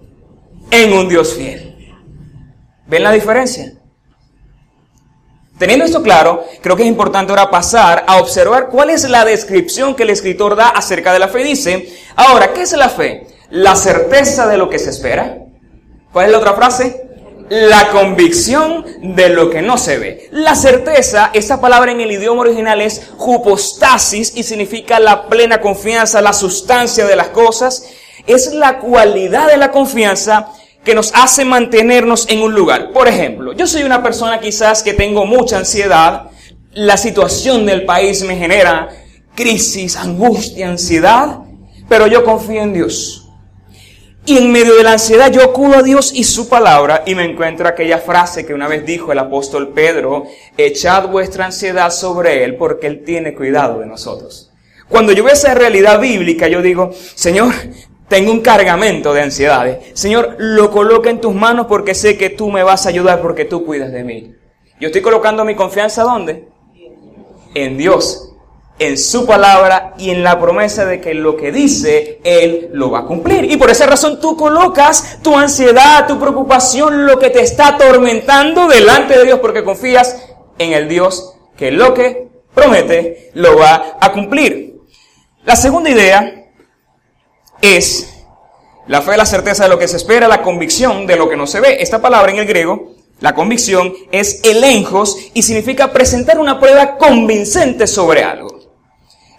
En 0.71 0.93
un 0.93 1.09
Dios 1.09 1.35
fiel. 1.35 1.75
¿Ven 2.87 3.03
la 3.03 3.11
diferencia? 3.11 3.73
Teniendo 5.65 5.87
esto 5.87 6.03
claro, 6.03 6.45
creo 6.61 6.77
que 6.77 6.83
es 6.83 6.89
importante 6.91 7.33
ahora 7.33 7.51
pasar 7.51 8.05
a 8.07 8.19
observar 8.19 8.69
cuál 8.69 8.91
es 8.91 9.09
la 9.09 9.25
descripción 9.25 9.95
que 9.95 10.03
el 10.03 10.11
escritor 10.11 10.57
da 10.57 10.69
acerca 10.69 11.11
de 11.11 11.19
la 11.19 11.29
fe. 11.29 11.43
Dice, 11.43 11.89
ahora, 12.17 12.53
¿qué 12.53 12.61
es 12.61 12.73
la 12.73 12.91
fe? 12.91 13.29
La 13.49 13.75
certeza 13.75 14.47
de 14.47 14.59
lo 14.59 14.69
que 14.69 14.79
se 14.79 14.91
espera. 14.91 15.39
¿Cuál 16.13 16.27
es 16.27 16.33
la 16.33 16.37
otra 16.37 16.53
frase? 16.53 17.07
La 17.49 17.89
convicción 17.93 18.85
de 19.17 19.31
lo 19.31 19.49
que 19.49 19.63
no 19.63 19.79
se 19.79 19.97
ve. 19.97 20.29
La 20.33 20.55
certeza, 20.55 21.31
esa 21.33 21.63
palabra 21.63 21.93
en 21.93 22.03
el 22.03 22.13
idioma 22.13 22.43
original 22.43 22.83
es 22.83 23.01
jupostasis 23.17 24.37
y 24.37 24.43
significa 24.43 25.01
la 25.01 25.31
plena 25.31 25.63
confianza, 25.63 26.21
la 26.21 26.35
sustancia 26.35 27.07
de 27.07 27.17
las 27.17 27.29
cosas. 27.29 27.87
Es 28.27 28.53
la 28.53 28.81
cualidad 28.81 29.49
de 29.49 29.57
la 29.57 29.71
confianza 29.71 30.51
que 30.85 30.95
nos 30.95 31.13
hace 31.15 31.45
mantenernos 31.45 32.27
en 32.29 32.43
un 32.43 32.55
lugar. 32.55 32.93
Por 32.93 33.09
ejemplo, 33.09 33.53
yo 33.53 33.67
soy 33.67 33.83
una 33.83 34.03
persona 34.03 34.41
quizás 34.41 34.83
que 34.83 34.93
tengo 34.93 35.25
mucha 35.25 35.59
ansiedad, 35.59 36.31
la 36.73 36.97
situación 36.97 37.67
del 37.67 37.85
país 37.85 38.23
me 38.23 38.37
genera 38.37 38.89
crisis, 39.35 39.97
angustia, 39.97 40.69
ansiedad, 40.69 41.39
pero 41.89 42.07
yo 42.07 42.25
confío 42.25 42.63
en 42.63 42.73
Dios. 42.73 43.21
Y 44.27 44.39
en 44.39 44.51
medio 44.53 44.75
de 44.75 44.83
la 44.83 44.93
ansiedad 44.93 45.31
yo 45.31 45.43
acudo 45.43 45.77
a 45.77 45.83
Dios 45.83 46.13
y 46.15 46.25
su 46.25 46.49
palabra 46.49 47.03
y 47.07 47.15
me 47.15 47.25
encuentro 47.25 47.69
aquella 47.69 47.99
frase 47.99 48.47
que 48.47 48.55
una 48.55 48.69
vez 48.69 48.87
dijo 48.87 49.13
el 49.13 49.19
apóstol 49.19 49.75
Pedro, 49.75 50.25
echad 50.57 51.09
vuestra 51.09 51.45
ansiedad 51.45 51.91
sobre 51.91 52.43
Él 52.43 52.57
porque 52.57 52.87
Él 52.87 53.05
tiene 53.05 53.35
cuidado 53.35 53.81
de 53.81 53.87
nosotros. 53.87 54.51
Cuando 54.89 55.13
yo 55.13 55.25
veo 55.25 55.35
esa 55.35 55.55
realidad 55.55 56.01
bíblica, 56.01 56.49
yo 56.49 56.63
digo, 56.63 56.93
Señor, 57.15 57.53
tengo 58.09 58.33
un 58.33 58.41
cargamento 58.41 59.15
de 59.15 59.23
ansiedades. 59.23 59.79
Señor, 59.95 60.37
lo 60.39 60.71
coloco 60.71 61.09
en 61.09 61.21
tus 61.21 61.35
manos 61.35 61.67
porque 61.67 61.95
sé 61.95 62.19
que 62.19 62.31
tú 62.31 62.51
me 62.51 62.63
vas 62.63 62.87
a 62.87 62.91
ayudar 62.91 63.21
porque 63.23 63.45
tú 63.45 63.65
cuidas 63.65 63.93
de 63.93 64.05
mí. 64.05 64.35
Yo 64.81 64.89
estoy 64.89 65.03
colocando 65.03 65.45
mi 65.45 65.55
confianza 65.55 66.03
¿dónde? 66.03 66.49
En 67.55 67.79
Dios, 67.79 68.33
en 68.79 68.99
su 68.99 69.25
palabra 69.27 69.95
y 69.97 70.11
en 70.11 70.25
la 70.25 70.41
promesa 70.41 70.85
de 70.85 71.01
que 71.01 71.15
lo 71.15 71.37
que 71.37 71.53
dice, 71.53 72.21
Él 72.25 72.71
lo 72.73 72.91
va 72.91 73.01
a 73.01 73.05
cumplir. 73.05 73.51
Y 73.51 73.57
por 73.57 73.71
esa 73.71 73.87
razón 73.87 74.21
tú 74.21 74.37
colocas 74.37 75.19
tu 75.23 75.37
ansiedad, 75.37 76.07
tu 76.07 76.19
preocupación, 76.19 77.07
lo 77.07 77.19
que 77.19 77.31
te 77.31 77.41
está 77.41 77.69
atormentando 77.69 78.67
delante 78.67 79.17
de 79.17 79.25
Dios 79.25 79.39
porque 79.39 79.65
confías 79.65 80.31
en 80.59 80.73
el 80.73 80.89
Dios 80.89 81.37
que 81.57 81.71
lo 81.71 81.95
que 81.95 82.29
promete 82.53 83.31
lo 83.35 83.57
va 83.57 83.97
a 84.01 84.13
cumplir. 84.13 84.81
La 85.45 85.57
segunda 85.57 85.91
idea 85.91 86.44
es 87.65 88.11
la 88.87 89.01
fe, 89.01 89.17
la 89.17 89.25
certeza 89.25 89.65
de 89.65 89.71
lo 89.71 89.79
que 89.79 89.89
se 89.89 89.97
espera, 89.97 90.29
la 90.29 90.43
convicción 90.43 91.07
de 91.07 91.17
lo 91.17 91.29
que 91.29 91.37
no 91.37 91.47
se 91.47 91.61
ve. 91.61 91.79
Esta 91.81 92.03
palabra 92.03 92.31
en 92.31 92.39
el 92.39 92.47
griego, 92.47 92.93
la 93.21 93.35
convicción, 93.35 93.95
es 94.13 94.41
elenjos 94.45 95.17
y 95.33 95.43
significa 95.43 95.93
presentar 95.93 96.39
una 96.39 96.61
prueba 96.61 96.97
convincente 96.99 97.87
sobre 97.87 98.23
algo. 98.23 98.61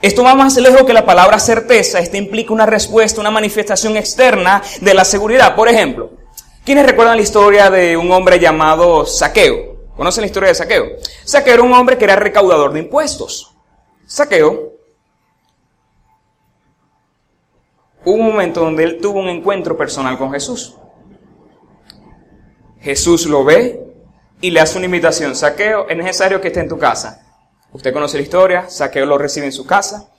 Esto 0.02 0.24
va 0.24 0.36
más 0.36 0.58
lejos 0.58 0.84
que 0.84 0.94
la 0.94 1.06
palabra 1.06 1.40
certeza. 1.40 2.00
Esto 2.00 2.18
implica 2.18 2.54
una 2.54 2.66
respuesta, 2.66 3.22
una 3.22 3.32
manifestación 3.32 3.96
externa 3.98 4.62
de 4.82 4.94
la 4.94 5.06
seguridad. 5.06 5.56
Por 5.56 5.70
ejemplo, 5.70 6.12
¿quiénes 6.64 6.86
recuerdan 6.86 7.18
la 7.18 7.24
historia 7.24 7.70
de 7.70 7.96
un 7.96 8.12
hombre 8.12 8.40
llamado 8.40 9.06
Saqueo? 9.06 9.76
¿Conocen 9.96 10.22
la 10.22 10.28
historia 10.28 10.50
de 10.50 10.56
Saqueo? 10.56 10.86
Saqueo 11.24 11.54
era 11.54 11.64
un 11.64 11.74
hombre 11.74 11.98
que 11.98 12.04
era 12.06 12.16
recaudador 12.16 12.74
de 12.74 12.80
impuestos. 12.80 13.56
Saqueo 14.06 14.76
hubo 17.94 17.94
un 18.06 18.26
momento 18.26 18.62
donde 18.62 18.84
él 18.84 19.00
tuvo 19.02 19.20
un 19.20 19.30
encuentro 19.30 19.76
personal 19.78 20.18
con 20.18 20.32
Jesús. 20.32 20.76
Jesús 22.80 23.26
lo 23.26 23.44
ve 23.44 23.84
y 24.42 24.52
le 24.52 24.60
hace 24.60 24.78
una 24.78 24.86
invitación. 24.86 25.36
Saqueo, 25.36 25.88
es 25.90 25.98
necesario 25.98 26.40
que 26.40 26.50
esté 26.50 26.60
en 26.60 26.70
tu 26.70 26.78
casa. 26.78 27.22
Usted 27.72 27.92
conoce 27.92 28.18
la 28.18 28.24
historia, 28.24 28.70
Saqueo 28.70 29.06
lo 29.06 29.18
recibe 29.18 29.48
en 29.48 29.52
su 29.52 29.66
casa. 29.66 30.10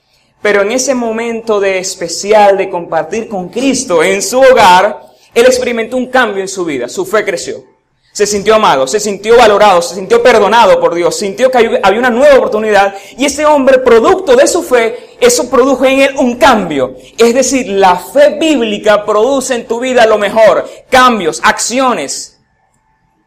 Pero 0.43 0.63
en 0.63 0.73
ese 0.73 0.95
momento 0.95 1.61
de 1.61 1.79
especial 1.79 2.59
de 2.59 2.69
compartir 2.69 3.29
con 3.29 3.49
Cristo 3.49 4.03
en 4.03 4.21
su 4.21 4.41
hogar, 4.41 5.01
él 5.33 5.47
experimentó 5.47 5.97
un 5.97 6.09
cambio 6.09 6.43
en 6.43 6.49
su 6.49 6.65
vida. 6.65 6.89
Su 6.89 7.07
fe 7.07 7.25
creció 7.25 7.77
se 8.17 8.27
sintió 8.27 8.55
amado, 8.55 8.87
se 8.87 8.99
sintió 8.99 9.37
valorado, 9.37 9.83
se 9.83 9.95
sintió 9.95 10.23
perdonado 10.23 10.81
por 10.81 10.95
Dios, 10.95 11.19
sintió 11.19 11.51
que 11.51 11.79
había 11.83 11.99
una 11.99 12.09
nueva 12.09 12.37
oportunidad 12.37 12.95
y 13.19 13.27
ese 13.27 13.45
hombre, 13.45 13.77
producto 13.81 14.35
de 14.35 14.47
su 14.47 14.63
fe, 14.63 15.06
eso 15.21 15.49
produjo 15.51 15.85
en 15.85 16.01
él 16.01 16.15
un 16.19 16.37
cambio. 16.37 16.97
Es 17.19 17.35
decir, 17.35 17.69
la 17.69 17.97
fe 17.97 18.37
bíblica 18.39 19.05
produce 19.05 19.55
en 19.55 19.67
tu 19.67 19.81
vida 19.81 20.07
lo 20.07 20.19
mejor, 20.19 20.69
cambios, 20.91 21.41
acciones, 21.45 22.41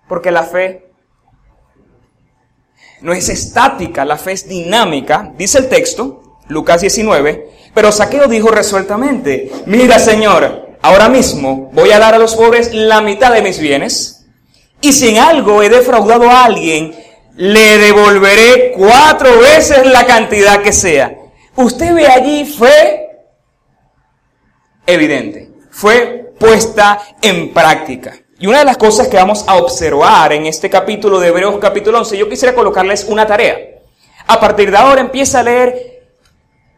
porque 0.07 0.31
la 0.31 0.43
fe 0.43 0.91
no 3.01 3.13
es 3.13 3.29
estática, 3.29 4.05
la 4.05 4.17
fe 4.17 4.33
es 4.33 4.47
dinámica, 4.47 5.31
dice 5.37 5.59
el 5.59 5.69
texto, 5.69 6.37
Lucas 6.47 6.81
19, 6.81 7.49
pero 7.73 7.91
Saqueo 7.91 8.27
dijo 8.27 8.49
resueltamente, 8.49 9.51
mira 9.65 9.99
Señor, 9.99 10.77
ahora 10.81 11.09
mismo 11.09 11.69
voy 11.73 11.91
a 11.91 11.99
dar 11.99 12.15
a 12.15 12.19
los 12.19 12.35
pobres 12.35 12.73
la 12.73 13.01
mitad 13.01 13.31
de 13.33 13.41
mis 13.41 13.59
bienes. 13.59 14.25
Y 14.81 14.93
si 14.93 15.09
en 15.09 15.17
algo 15.17 15.61
he 15.61 15.69
defraudado 15.69 16.29
a 16.29 16.45
alguien, 16.45 16.95
le 17.35 17.77
devolveré 17.77 18.73
cuatro 18.75 19.39
veces 19.39 19.85
la 19.85 20.05
cantidad 20.05 20.61
que 20.61 20.73
sea. 20.73 21.18
Usted 21.59 21.93
ve 21.93 22.07
allí 22.07 22.45
fue 22.45 23.09
evidente, 24.87 25.51
fue 25.69 26.31
puesta 26.39 27.01
en 27.21 27.53
práctica. 27.53 28.15
Y 28.39 28.47
una 28.47 28.59
de 28.59 28.63
las 28.63 28.77
cosas 28.77 29.09
que 29.09 29.17
vamos 29.17 29.43
a 29.45 29.57
observar 29.57 30.31
en 30.31 30.45
este 30.45 30.69
capítulo 30.69 31.19
de 31.19 31.27
Hebreos 31.27 31.57
capítulo 31.59 31.97
11, 31.97 32.17
yo 32.17 32.29
quisiera 32.29 32.55
colocarles 32.55 33.03
una 33.09 33.27
tarea. 33.27 33.57
A 34.25 34.39
partir 34.39 34.71
de 34.71 34.77
ahora 34.77 35.01
empieza 35.01 35.41
a 35.41 35.43
leer 35.43 36.05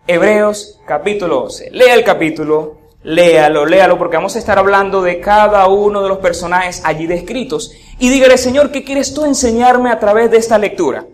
Hebreos 0.08 0.80
capítulo 0.88 1.44
11. 1.44 1.70
Lea 1.70 1.94
el 1.94 2.04
capítulo, 2.04 2.80
léalo, 3.04 3.68
léalo, 3.68 4.00
porque 4.00 4.18
vamos 4.18 4.36
a 4.36 4.40
estar 4.40 4.58
hablando 4.58 5.04
de 5.04 5.20
cada 5.20 5.68
uno 5.68 6.02
de 6.02 6.10
los 6.10 6.18
personajes 6.18 6.82
allí 6.84 7.06
descritos. 7.06 7.72
Y 8.00 8.10
dígale, 8.10 8.36
Señor, 8.36 8.72
¿qué 8.72 8.84
quieres 8.84 9.14
tú 9.14 9.26
enseñarme 9.26 9.92
a 9.92 10.00
través 10.00 10.32
de 10.32 10.38
esta 10.38 10.58
lectura? 10.58 11.06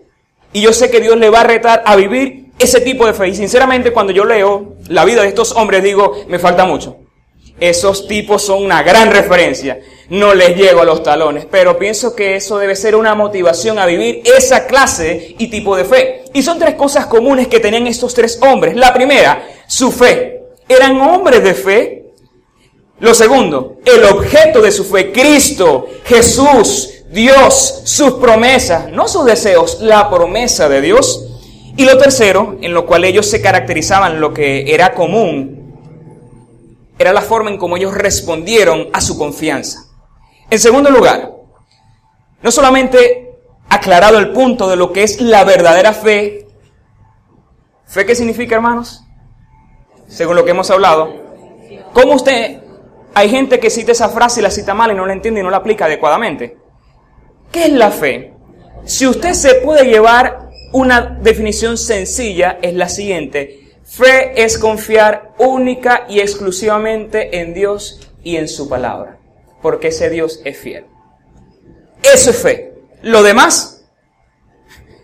Y 0.54 0.62
yo 0.62 0.72
sé 0.72 0.90
que 0.90 1.02
Dios 1.02 1.18
le 1.18 1.28
va 1.28 1.42
a 1.42 1.44
retar 1.44 1.82
a 1.84 1.96
vivir 1.96 2.37
ese 2.58 2.80
tipo 2.80 3.06
de 3.06 3.14
fe. 3.14 3.28
Y 3.28 3.34
sinceramente, 3.34 3.92
cuando 3.92 4.12
yo 4.12 4.24
leo 4.24 4.76
la 4.88 5.04
vida 5.04 5.22
de 5.22 5.28
estos 5.28 5.52
hombres, 5.52 5.82
digo, 5.82 6.24
me 6.28 6.38
falta 6.38 6.64
mucho. 6.64 6.96
Esos 7.60 8.06
tipos 8.06 8.42
son 8.42 8.64
una 8.64 8.82
gran 8.82 9.10
referencia. 9.10 9.80
No 10.10 10.34
les 10.34 10.56
llego 10.56 10.80
a 10.80 10.84
los 10.84 11.02
talones, 11.02 11.44
pero 11.50 11.78
pienso 11.78 12.14
que 12.14 12.36
eso 12.36 12.56
debe 12.58 12.76
ser 12.76 12.94
una 12.94 13.14
motivación 13.14 13.78
a 13.78 13.86
vivir 13.86 14.22
esa 14.24 14.66
clase 14.66 15.34
y 15.38 15.48
tipo 15.48 15.76
de 15.76 15.84
fe. 15.84 16.24
Y 16.32 16.42
son 16.42 16.58
tres 16.58 16.74
cosas 16.76 17.06
comunes 17.06 17.48
que 17.48 17.60
tenían 17.60 17.86
estos 17.86 18.14
tres 18.14 18.38
hombres. 18.42 18.76
La 18.76 18.94
primera, 18.94 19.46
su 19.66 19.90
fe 19.90 20.42
eran 20.68 21.00
hombres 21.00 21.42
de 21.42 21.54
fe. 21.54 22.04
Lo 23.00 23.14
segundo, 23.14 23.76
el 23.84 24.04
objeto 24.04 24.60
de 24.60 24.72
su 24.72 24.84
fe, 24.84 25.12
Cristo, 25.12 25.86
Jesús, 26.04 26.90
Dios, 27.10 27.82
sus 27.84 28.14
promesas, 28.14 28.90
no 28.90 29.08
sus 29.08 29.24
deseos, 29.24 29.78
la 29.80 30.10
promesa 30.10 30.68
de 30.68 30.80
Dios. 30.80 31.27
Y 31.78 31.84
lo 31.84 31.96
tercero, 31.96 32.56
en 32.60 32.74
lo 32.74 32.86
cual 32.86 33.04
ellos 33.04 33.30
se 33.30 33.40
caracterizaban, 33.40 34.20
lo 34.20 34.34
que 34.34 34.74
era 34.74 34.94
común, 34.94 35.78
era 36.98 37.12
la 37.12 37.22
forma 37.22 37.50
en 37.50 37.56
cómo 37.56 37.76
ellos 37.76 37.94
respondieron 37.94 38.88
a 38.92 39.00
su 39.00 39.16
confianza. 39.16 39.84
En 40.50 40.58
segundo 40.58 40.90
lugar, 40.90 41.30
no 42.42 42.50
solamente 42.50 43.30
aclarado 43.68 44.18
el 44.18 44.32
punto 44.32 44.68
de 44.68 44.74
lo 44.74 44.92
que 44.92 45.04
es 45.04 45.20
la 45.20 45.44
verdadera 45.44 45.92
fe, 45.92 46.48
¿fe 47.86 48.04
qué 48.04 48.16
significa, 48.16 48.56
hermanos? 48.56 49.04
según 50.08 50.34
lo 50.34 50.44
que 50.44 50.50
hemos 50.50 50.68
hablado. 50.72 51.12
¿Cómo 51.92 52.14
usted, 52.14 52.60
hay 53.14 53.30
gente 53.30 53.60
que 53.60 53.70
cita 53.70 53.92
esa 53.92 54.08
frase 54.08 54.40
y 54.40 54.42
la 54.42 54.50
cita 54.50 54.74
mal 54.74 54.90
y 54.90 54.94
no 54.94 55.06
la 55.06 55.12
entiende 55.12 55.38
y 55.38 55.44
no 55.44 55.50
la 55.50 55.58
aplica 55.58 55.84
adecuadamente? 55.84 56.58
¿Qué 57.52 57.66
es 57.66 57.72
la 57.72 57.92
fe? 57.92 58.34
Si 58.84 59.06
usted 59.06 59.34
se 59.34 59.56
puede 59.56 59.84
llevar 59.84 60.47
una 60.72 61.00
definición 61.22 61.78
sencilla, 61.78 62.58
es 62.62 62.74
la 62.74 62.88
siguiente. 62.88 63.68
Fe 63.84 64.42
es 64.42 64.58
confiar 64.58 65.32
única 65.38 66.06
y 66.08 66.20
exclusivamente 66.20 67.40
en 67.40 67.54
Dios 67.54 68.00
y 68.22 68.36
en 68.36 68.48
su 68.48 68.68
palabra, 68.68 69.18
porque 69.62 69.88
ese 69.88 70.10
Dios 70.10 70.40
es 70.44 70.58
fiel. 70.58 70.84
Eso 72.02 72.30
es 72.30 72.36
fe. 72.36 72.74
Lo 73.02 73.22
demás 73.22 73.78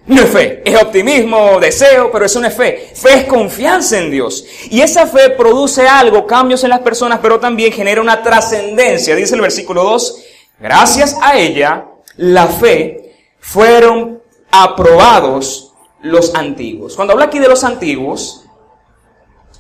no 0.07 0.21
es 0.21 0.29
fe, 0.29 0.63
es 0.67 0.83
optimismo, 0.83 1.59
deseo, 1.59 2.13
pero 2.13 2.27
eso 2.27 2.39
no 2.39 2.47
es 2.47 2.55
fe. 2.55 2.91
Fe 2.95 3.21
es 3.21 3.25
confianza 3.25 3.99
en 3.99 4.11
Dios. 4.11 4.45
Y 4.71 4.83
esa 4.83 5.07
fe 5.07 5.31
produce 5.31 5.89
algo, 5.89 6.27
cambios 6.27 6.63
en 6.63 6.71
las 6.71 6.81
personas, 6.81 7.21
pero 7.23 7.41
también 7.41 7.73
genera 7.73 8.03
una 8.03 8.23
trascendencia. 8.23 9.17
Dice 9.17 9.35
el 9.35 9.41
versículo 9.41 9.83
2, 9.83 10.25
gracias 10.61 11.17
a 11.23 11.39
ella, 11.39 11.87
la 12.19 12.49
fe, 12.49 13.15
fueron 13.41 14.14
aprobados 14.63 15.73
los 16.03 16.35
antiguos. 16.35 16.95
Cuando 16.97 17.13
habla 17.13 17.27
aquí 17.27 17.39
de 17.39 17.49
los 17.49 17.65
antiguos, 17.65 18.45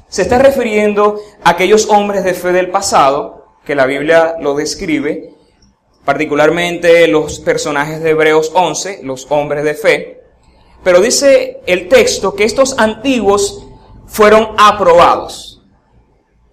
se 0.08 0.22
está 0.22 0.38
refiriendo 0.38 1.20
a 1.42 1.50
aquellos 1.50 1.88
hombres 1.88 2.22
de 2.22 2.34
fe 2.34 2.52
del 2.52 2.70
pasado, 2.70 3.46
que 3.64 3.74
la 3.74 3.86
Biblia 3.86 4.36
lo 4.40 4.54
describe, 4.54 5.34
particularmente 6.04 7.08
los 7.08 7.40
personajes 7.40 8.02
de 8.02 8.10
Hebreos 8.10 8.52
11, 8.54 9.00
los 9.02 9.26
hombres 9.30 9.64
de 9.64 9.74
fe, 9.74 10.20
pero 10.84 11.00
dice 11.00 11.62
el 11.66 11.88
texto 11.88 12.34
que 12.34 12.44
estos 12.44 12.78
antiguos 12.78 13.66
fueron 14.06 14.50
aprobados, 14.58 15.62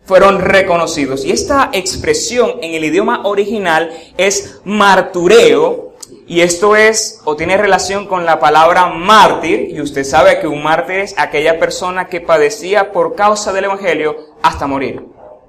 fueron 0.05 0.39
reconocidos. 0.39 1.25
Y 1.25 1.31
esta 1.31 1.69
expresión 1.73 2.53
en 2.61 2.73
el 2.73 2.85
idioma 2.85 3.21
original 3.25 3.91
es 4.17 4.61
martureo, 4.63 5.90
y 6.31 6.39
esto 6.39 6.77
es 6.77 7.19
o 7.25 7.35
tiene 7.35 7.57
relación 7.57 8.07
con 8.07 8.25
la 8.25 8.39
palabra 8.39 8.87
mártir, 8.87 9.67
y 9.69 9.81
usted 9.81 10.05
sabe 10.05 10.39
que 10.39 10.47
un 10.47 10.63
mártir 10.63 10.99
es 10.99 11.13
aquella 11.17 11.59
persona 11.59 12.07
que 12.07 12.21
padecía 12.21 12.93
por 12.93 13.15
causa 13.15 13.51
del 13.51 13.65
Evangelio 13.65 14.15
hasta 14.41 14.65
morir, 14.65 15.05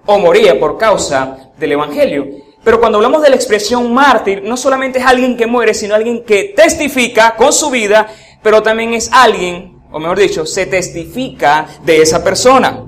o 0.06 0.18
moría 0.18 0.58
por 0.58 0.78
causa 0.78 1.52
del 1.56 1.70
Evangelio. 1.70 2.26
Pero 2.64 2.80
cuando 2.80 2.98
hablamos 2.98 3.22
de 3.22 3.30
la 3.30 3.36
expresión 3.36 3.94
mártir, 3.94 4.42
no 4.42 4.56
solamente 4.56 4.98
es 4.98 5.06
alguien 5.06 5.36
que 5.36 5.46
muere, 5.46 5.72
sino 5.72 5.94
alguien 5.94 6.24
que 6.24 6.52
testifica 6.56 7.36
con 7.36 7.52
su 7.52 7.70
vida 7.70 8.08
pero 8.42 8.60
también 8.60 8.92
es 8.92 9.08
alguien, 9.12 9.78
o 9.92 10.00
mejor 10.00 10.18
dicho, 10.18 10.44
se 10.46 10.66
testifica 10.66 11.68
de 11.84 12.02
esa 12.02 12.24
persona. 12.24 12.84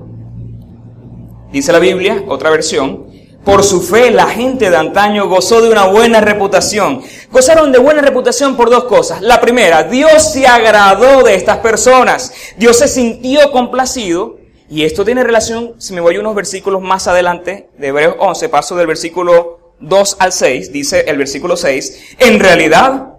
Dice 1.49 1.71
la 1.71 1.79
Biblia, 1.79 2.25
otra 2.27 2.49
versión, 2.49 3.04
por 3.45 3.63
su 3.63 3.81
fe 3.81 4.09
la 4.09 4.25
gente 4.25 4.71
de 4.71 4.75
antaño 4.75 5.29
gozó 5.29 5.61
de 5.61 5.69
una 5.69 5.85
buena 5.85 6.19
reputación. 6.19 7.03
Gozaron 7.31 7.71
de 7.71 7.77
buena 7.77 8.01
reputación 8.01 8.57
por 8.57 8.71
dos 8.71 8.85
cosas. 8.85 9.21
La 9.21 9.39
primera, 9.39 9.83
Dios 9.83 10.33
se 10.33 10.47
agradó 10.47 11.23
de 11.23 11.35
estas 11.35 11.59
personas. 11.59 12.33
Dios 12.57 12.79
se 12.79 12.87
sintió 12.87 13.51
complacido. 13.51 14.39
Y 14.67 14.83
esto 14.83 15.05
tiene 15.05 15.23
relación, 15.23 15.75
si 15.77 15.93
me 15.93 16.01
voy 16.01 16.17
unos 16.17 16.33
versículos 16.33 16.81
más 16.81 17.07
adelante, 17.07 17.69
de 17.77 17.87
Hebreos 17.87 18.15
11, 18.17 18.49
paso 18.49 18.75
del 18.75 18.87
versículo 18.87 19.75
2 19.79 20.17
al 20.17 20.31
6, 20.31 20.71
dice 20.71 21.05
el 21.07 21.19
versículo 21.19 21.55
6, 21.55 22.15
en 22.17 22.39
realidad, 22.39 23.13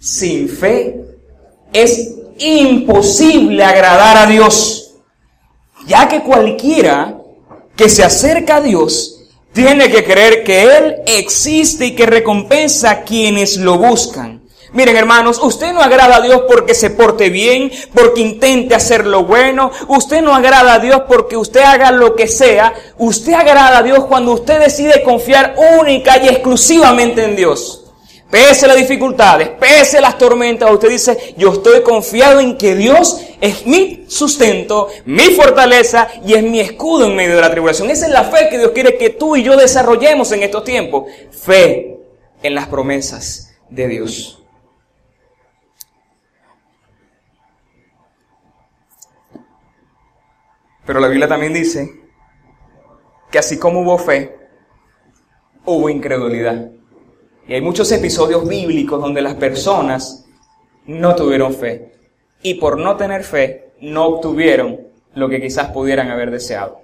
sin 0.00 0.48
fe 0.48 1.04
es 1.72 2.16
imposible 2.38 3.62
agradar 3.62 4.16
a 4.16 4.26
Dios, 4.26 4.96
ya 5.86 6.08
que 6.08 6.20
cualquiera 6.24 7.16
que 7.76 7.88
se 7.88 8.02
acerca 8.02 8.56
a 8.56 8.60
Dios 8.60 9.19
tiene 9.52 9.90
que 9.90 10.04
creer 10.04 10.44
que 10.44 10.62
Él 10.62 10.96
existe 11.06 11.86
y 11.86 11.96
que 11.96 12.06
recompensa 12.06 12.90
a 12.90 13.02
quienes 13.02 13.56
lo 13.56 13.78
buscan. 13.78 14.40
Miren 14.72 14.96
hermanos, 14.96 15.40
usted 15.42 15.72
no 15.72 15.82
agrada 15.82 16.16
a 16.16 16.20
Dios 16.20 16.42
porque 16.48 16.74
se 16.74 16.90
porte 16.90 17.28
bien, 17.28 17.72
porque 17.92 18.20
intente 18.20 18.76
hacer 18.76 19.04
lo 19.04 19.24
bueno. 19.24 19.72
Usted 19.88 20.22
no 20.22 20.32
agrada 20.32 20.74
a 20.74 20.78
Dios 20.78 21.02
porque 21.08 21.36
usted 21.36 21.60
haga 21.60 21.90
lo 21.90 22.14
que 22.14 22.28
sea. 22.28 22.72
Usted 22.96 23.32
agrada 23.32 23.78
a 23.78 23.82
Dios 23.82 24.04
cuando 24.04 24.32
usted 24.32 24.60
decide 24.60 25.02
confiar 25.02 25.56
única 25.80 26.18
y 26.18 26.28
exclusivamente 26.28 27.24
en 27.24 27.34
Dios. 27.34 27.79
Pese 28.30 28.68
las 28.68 28.76
dificultades, 28.76 29.48
pese 29.48 30.00
las 30.00 30.16
tormentas, 30.16 30.70
usted 30.70 30.88
dice, 30.88 31.34
yo 31.36 31.52
estoy 31.52 31.82
confiado 31.82 32.38
en 32.38 32.56
que 32.56 32.76
Dios 32.76 33.20
es 33.40 33.66
mi 33.66 34.04
sustento, 34.06 34.88
mi 35.04 35.34
fortaleza 35.34 36.06
y 36.24 36.34
es 36.34 36.42
mi 36.44 36.60
escudo 36.60 37.06
en 37.06 37.16
medio 37.16 37.34
de 37.34 37.40
la 37.40 37.50
tribulación. 37.50 37.90
Esa 37.90 38.06
es 38.06 38.12
la 38.12 38.22
fe 38.22 38.48
que 38.48 38.58
Dios 38.58 38.70
quiere 38.70 38.96
que 38.96 39.10
tú 39.10 39.34
y 39.34 39.42
yo 39.42 39.56
desarrollemos 39.56 40.30
en 40.30 40.44
estos 40.44 40.62
tiempos. 40.62 41.10
Fe 41.32 41.98
en 42.40 42.54
las 42.54 42.68
promesas 42.68 43.52
de 43.68 43.88
Dios. 43.88 44.40
Pero 50.86 51.00
la 51.00 51.08
Biblia 51.08 51.26
también 51.26 51.52
dice 51.52 51.90
que 53.30 53.38
así 53.38 53.58
como 53.58 53.80
hubo 53.80 53.98
fe, 53.98 54.36
hubo 55.64 55.88
incredulidad. 55.88 56.79
Y 57.50 57.54
hay 57.54 57.60
muchos 57.60 57.90
episodios 57.90 58.46
bíblicos 58.46 59.00
donde 59.00 59.20
las 59.20 59.34
personas 59.34 60.24
no 60.86 61.16
tuvieron 61.16 61.52
fe. 61.52 61.90
Y 62.42 62.54
por 62.54 62.78
no 62.78 62.96
tener 62.96 63.24
fe, 63.24 63.72
no 63.80 64.06
obtuvieron 64.06 64.78
lo 65.14 65.28
que 65.28 65.40
quizás 65.40 65.72
pudieran 65.72 66.12
haber 66.12 66.30
deseado. 66.30 66.80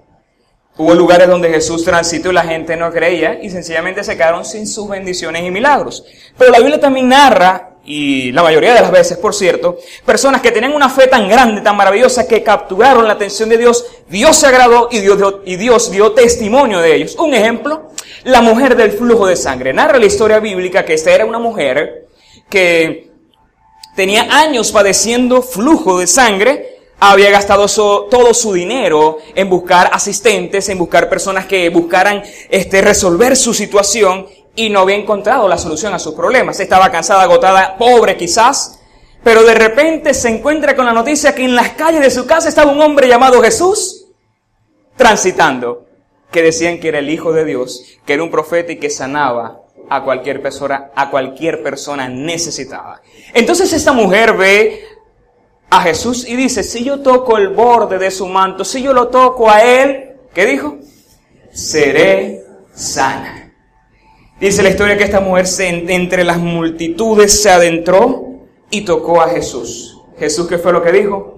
Hubo 0.77 0.93
lugares 0.93 1.29
donde 1.29 1.51
Jesús 1.51 1.85
transitó 1.85 2.33
y 2.33 2.35
la 2.35 2.43
gente 2.43 2.77
no 2.77 2.91
creía 2.91 3.41
y 3.41 3.49
sencillamente 3.49 4.03
se 4.03 4.17
quedaron 4.17 4.45
sin 4.45 4.67
sus 4.67 4.89
bendiciones 4.89 5.45
y 5.45 5.53
milagros. 5.53 6.05
Pero 6.37 6.51
la 6.51 6.59
Biblia 6.59 6.81
también 6.81 7.11
narra, 7.11 7.77
y 7.85 8.33
la 8.33 8.43
mayoría 8.43 8.75
de 8.75 8.81
las 8.81 8.91
veces, 8.91 9.19
por 9.19 9.37
cierto, 9.37 9.79
personas 10.05 10.43
que 10.43 10.51
tenían 10.51 10.75
una 10.75 10.91
fe 10.91 11.07
tan 11.07 11.29
grande, 11.29 11.61
tan 11.61 11.77
maravillosa, 11.77 12.27
que 12.27 12.43
capturaron 12.43 13.07
la 13.07 13.13
atención 13.13 13.49
de 13.49 13.59
Dios, 13.59 13.87
Dios 14.09 14.37
se 14.37 14.49
agradó 14.49 14.89
y 14.91 14.99
Dios 14.99 15.17
dio, 15.17 15.43
y 15.45 15.55
Dios 15.55 15.93
dio 15.93 16.11
testimonio 16.11 16.81
de 16.81 16.97
ellos. 16.97 17.15
Un 17.15 17.35
ejemplo, 17.35 17.86
la 18.25 18.43
mujer 18.43 18.77
del 18.77 18.93
flujo 18.93 19.27
de 19.27 19.37
sangre. 19.37 19.73
Narra 19.73 19.99
la 19.99 20.07
historia 20.07 20.39
bíblica 20.41 20.85
que 20.85 20.95
esta 20.95 21.13
era 21.13 21.25
una 21.25 21.39
mujer 21.39 22.09
que 22.49 23.11
tenía 23.95 24.29
años 24.31 24.73
padeciendo 24.73 25.43
flujo 25.43 25.99
de 25.99 26.07
sangre, 26.07 26.77
había 26.99 27.31
gastado 27.31 27.67
todo 28.09 28.33
su 28.33 28.53
dinero 28.53 29.19
en 29.35 29.51
buscar 29.51 29.91
asistentes, 29.93 30.69
en 30.69 30.79
buscar 30.79 31.09
personas 31.09 31.47
que 31.47 31.69
buscaran 31.69 32.23
este, 32.49 32.81
resolver 32.81 33.37
su 33.37 33.53
situación 33.53 34.27
y 34.55 34.71
no 34.71 34.81
había 34.81 34.97
encontrado 34.97 35.49
la 35.49 35.59
solución 35.59 35.93
a 35.93 35.99
sus 35.99 36.15
problemas. 36.15 36.59
Estaba 36.61 36.91
cansada, 36.91 37.23
agotada, 37.23 37.77
pobre 37.77 38.17
quizás, 38.17 38.81
pero 39.23 39.43
de 39.43 39.55
repente 39.55 40.15
se 40.15 40.29
encuentra 40.29 40.75
con 40.75 40.87
la 40.87 40.93
noticia 40.93 41.35
que 41.35 41.45
en 41.45 41.55
las 41.55 41.71
calles 41.71 42.01
de 42.01 42.11
su 42.11 42.27
casa 42.27 42.49
estaba 42.49 42.73
un 42.73 42.81
hombre 42.81 43.09
llamado 43.09 43.43
Jesús 43.43 44.07
transitando 44.97 45.86
que 46.37 46.43
decían 46.43 46.79
que 46.81 46.89
era 46.89 46.99
el 46.99 47.09
Hijo 47.09 47.33
de 47.33 47.47
Dios, 47.47 47.83
que 48.05 48.13
era 48.13 48.23
un 48.23 48.31
profeta 48.31 48.71
y 48.71 48.77
que 48.77 48.91
sanaba 48.91 49.63
a 49.89 50.05
cualquier 50.05 50.43
persona, 50.43 50.91
a 50.95 51.09
cualquier 51.09 51.63
persona 51.63 52.11
necesitada. 52.11 53.01
Entonces 53.33 53.73
esta 53.73 53.95
mujer 53.95 54.37
ve 54.37 54.85
a 55.71 55.81
Jesús 55.81 56.29
y 56.29 56.37
dice, 56.37 56.63
si 56.63 56.85
yo 56.85 57.01
toco 57.01 57.39
el 57.39 57.49
borde 57.49 57.97
de 57.97 58.11
su 58.11 58.27
manto, 58.27 58.67
si 58.67 58.83
yo 58.83 58.93
lo 58.93 59.09
toco 59.09 59.49
a 59.49 59.63
él, 59.63 60.11
¿qué 60.35 60.45
dijo? 60.45 60.77
Seré 61.55 62.45
sana. 62.75 63.55
Dice 64.39 64.63
la 64.63 64.69
historia 64.69 64.99
que 64.99 65.05
esta 65.05 65.21
mujer 65.21 65.47
se, 65.47 65.69
entre 65.69 66.23
las 66.23 66.37
multitudes 66.37 67.41
se 67.41 67.49
adentró 67.49 68.43
y 68.69 68.85
tocó 68.85 69.23
a 69.23 69.31
Jesús. 69.31 70.03
Jesús, 70.19 70.47
¿qué 70.47 70.59
fue 70.59 70.75
lo 70.75 70.83
que 70.83 70.93
dijo? 70.93 71.36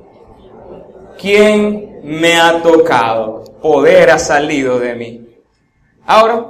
¿Quién 1.20 2.00
me 2.04 2.36
ha 2.36 2.62
tocado? 2.62 3.44
Poder 3.60 4.10
ha 4.10 4.18
salido 4.18 4.78
de 4.78 4.94
mí. 4.94 5.26
Ahora, 6.06 6.46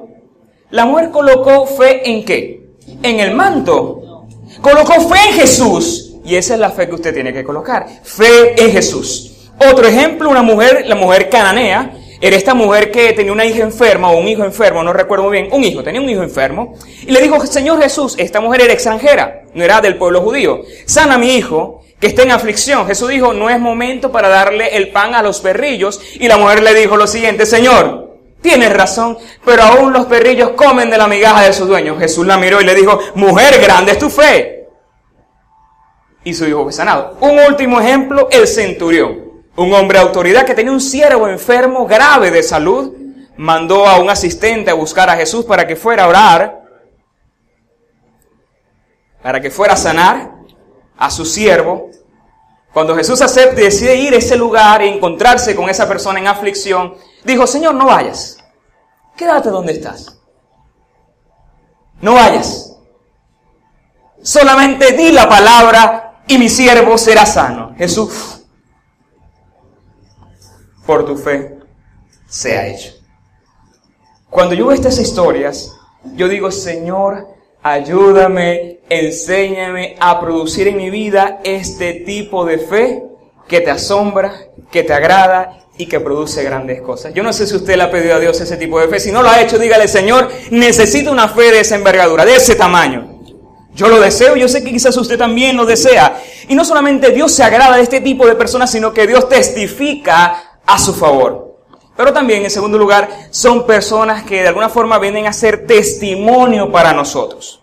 la 0.71 0.85
mujer 0.85 1.11
colocó 1.11 1.67
fe 1.67 2.09
en 2.09 2.25
qué? 2.25 2.69
En 3.03 3.21
el 3.21 3.35
manto. 3.35 4.27
Colocó 4.61 5.09
fe 5.09 5.31
en 5.31 5.35
Jesús. 5.35 6.17
Y 6.25 6.37
esa 6.37 6.55
es 6.55 6.61
la 6.61 6.71
fe 6.71 6.87
que 6.87 6.97
usted 6.97 7.15
tiene 7.15 7.33
que 7.33 7.45
colocar. 7.45 7.87
Fe 8.03 8.63
en 8.63 8.71
Jesús. 8.71 9.49
Otro 9.59 9.89
ejemplo, 9.89 10.29
una 10.29 10.43
mujer, 10.43 10.85
la 10.87 10.95
mujer 10.95 11.31
cananea, 11.31 11.95
era 12.21 12.37
esta 12.37 12.53
mujer 12.53 12.91
que 12.91 13.13
tenía 13.13 13.33
una 13.33 13.47
hija 13.47 13.63
enferma 13.63 14.11
o 14.11 14.19
un 14.19 14.29
hijo 14.29 14.45
enfermo, 14.45 14.83
no 14.83 14.93
recuerdo 14.93 15.25
muy 15.25 15.33
bien, 15.41 15.49
un 15.53 15.65
hijo, 15.65 15.83
tenía 15.83 16.01
un 16.01 16.09
hijo 16.09 16.23
enfermo, 16.23 16.75
y 17.03 17.11
le 17.13 17.21
dijo, 17.21 17.45
Señor 17.47 17.81
Jesús, 17.81 18.17
esta 18.19 18.41
mujer 18.41 18.63
era 18.63 18.73
extranjera, 18.73 19.43
no 19.55 19.65
era 19.65 19.81
del 19.81 19.97
pueblo 19.97 20.21
judío, 20.21 20.63
sana 20.85 21.17
mi 21.17 21.37
hijo, 21.37 21.83
que 22.01 22.07
está 22.07 22.23
en 22.23 22.31
aflicción. 22.31 22.87
Jesús 22.87 23.09
dijo, 23.09 23.33
no 23.33 23.51
es 23.51 23.59
momento 23.59 24.13
para 24.13 24.29
darle 24.29 24.77
el 24.77 24.91
pan 24.91 25.15
a 25.15 25.23
los 25.23 25.41
perrillos. 25.41 26.01
Y 26.15 26.29
la 26.29 26.37
mujer 26.37 26.63
le 26.63 26.75
dijo 26.75 26.97
lo 26.97 27.07
siguiente, 27.07 27.45
Señor, 27.45 28.19
tienes 28.41 28.73
razón, 28.73 29.19
pero 29.45 29.65
aún 29.65 29.93
los 29.93 30.07
perrillos 30.07 30.51
comen 30.51 30.91
de 30.91 30.99
la 30.99 31.09
migaja 31.09 31.43
de 31.43 31.53
sus 31.53 31.67
dueños. 31.67 31.99
Jesús 31.99 32.27
la 32.27 32.37
miró 32.37 32.61
y 32.61 32.65
le 32.65 32.75
dijo, 32.75 32.99
mujer, 33.15 33.61
grande 33.61 33.93
es 33.93 33.99
tu 33.99 34.11
fe. 34.11 34.69
Y 36.25 36.35
su 36.35 36.47
hijo 36.47 36.65
fue 36.65 36.73
sanado. 36.73 37.17
Un 37.21 37.39
último 37.39 37.81
ejemplo, 37.81 38.29
el 38.31 38.47
centurión. 38.47 39.27
un 39.57 39.75
hombre 39.75 39.99
de 39.99 40.05
autoridad 40.05 40.47
que 40.47 40.55
tenía 40.55 40.71
un 40.71 40.81
siervo 40.81 41.27
enfermo 41.27 41.87
grave 41.87 42.31
de 42.31 42.45
salud, 42.45 42.93
mandó 43.37 43.89
a 43.89 43.99
un 43.99 44.09
asistente 44.09 44.71
a 44.71 44.75
buscar 44.75 45.11
a 45.11 45.17
Jesús 45.17 45.45
para 45.45 45.67
que 45.67 45.75
fuera 45.75 46.05
a 46.05 46.09
orar, 46.09 46.61
para 49.21 49.41
que 49.41 49.51
fuera 49.51 49.75
a 49.75 49.77
sanar 49.77 50.38
a 50.99 51.11
su 51.11 51.25
siervo. 51.25 51.91
Cuando 52.73 52.95
Jesús 52.97 53.23
acepta 53.23 53.61
y 53.61 53.65
decide 53.65 53.97
ir 53.97 54.15
a 54.15 54.19
ese 54.19 54.37
lugar 54.37 54.83
e 54.83 54.95
encontrarse 54.95 55.57
con 55.57 55.71
esa 55.71 55.89
persona 55.89 56.19
en 56.19 56.27
aflicción, 56.27 56.95
dijo, 57.25 57.47
Señor, 57.47 57.75
no 57.75 57.87
vayas, 57.87 58.39
quédate 59.17 59.49
donde 59.49 59.73
estás. 59.73 60.19
No 62.01 62.15
vayas. 62.15 62.77
Solamente 64.23 64.93
di 64.93 65.11
la 65.13 65.29
palabra 65.29 66.23
y 66.27 66.39
mi 66.39 66.49
siervo 66.49 66.99
será 66.99 67.25
sano. 67.25 67.75
Jesús, 67.77 68.45
por 70.85 71.05
tu 71.05 71.17
fe, 71.17 71.59
sea 72.29 72.67
hecho. 72.67 72.93
Cuando 74.31 74.55
yo 74.55 74.67
veo 74.67 74.75
estas 74.75 74.99
historias, 74.99 75.73
yo 76.15 76.29
digo, 76.29 76.51
Señor, 76.51 77.29
ayúdame, 77.63 78.78
enséñame 78.89 79.97
a 80.01 80.21
producir 80.21 80.69
en 80.69 80.77
mi 80.77 80.91
vida 80.91 81.41
este 81.45 81.95
tipo 81.95 82.45
de 82.45 82.59
fe 82.59 83.03
que 83.49 83.61
te 83.61 83.71
asombra, 83.71 84.33
que 84.71 84.83
te 84.83 84.93
agrada 84.93 85.65
y 85.77 85.87
que 85.87 86.01
produce 86.01 86.43
grandes 86.43 86.83
cosas. 86.83 87.15
Yo 87.15 87.23
no 87.23 87.33
sé 87.33 87.47
si 87.47 87.57
usted 87.57 87.77
le 87.77 87.85
ha 87.85 87.91
pedido 87.91 88.17
a 88.17 88.21
Dios 88.21 88.41
ese 88.41 88.57
tipo 88.57 88.81
de 88.81 88.89
fe. 88.89 89.01
Si 89.01 89.13
no 89.13 89.23
lo 89.23 89.31
ha 89.31 89.41
hecho, 89.41 89.59
dígale, 89.59 89.89
Señor, 89.89 90.29
necesito 90.51 91.13
una 91.13 91.29
fe 91.29 91.53
de 91.53 91.61
esa 91.61 91.77
envergadura, 91.77 92.25
de 92.25 92.37
ese 92.37 92.55
tamaño. 92.55 93.19
Yo 93.75 93.89
lo 93.89 94.01
deseo, 94.01 94.35
yo 94.35 94.49
sé 94.49 94.65
que 94.65 94.73
quizás 94.73 94.97
usted 94.97 95.17
también 95.17 95.57
lo 95.57 95.65
desea. 95.65 96.21
Y 96.49 96.55
no 96.57 96.65
solamente 96.65 97.13
Dios 97.13 97.33
se 97.33 97.45
agrada 97.45 97.77
de 97.77 97.83
este 97.83 98.01
tipo 98.01 98.27
de 98.27 98.35
personas, 98.35 98.73
sino 98.73 98.93
que 98.93 99.07
Dios 99.07 99.29
testifica 99.29 100.61
a 100.67 100.79
su 100.79 100.93
favor. 100.95 101.57
Pero 101.97 102.13
también, 102.13 102.45
en 102.45 102.51
segundo 102.51 102.77
lugar, 102.77 103.09
son 103.31 103.67
personas 103.67 104.25
que 104.25 104.43
de 104.43 104.49
alguna 104.49 104.69
forma 104.69 104.99
vienen 104.99 105.27
a 105.27 105.33
ser 105.33 105.67
testimonio 105.67 106.73
para 106.73 106.93
nosotros. 106.93 107.63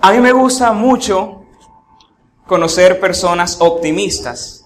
A 0.00 0.12
mí 0.12 0.20
me 0.20 0.30
gusta 0.30 0.72
mucho 0.72 1.42
conocer 2.46 3.00
personas 3.00 3.56
optimistas, 3.60 4.64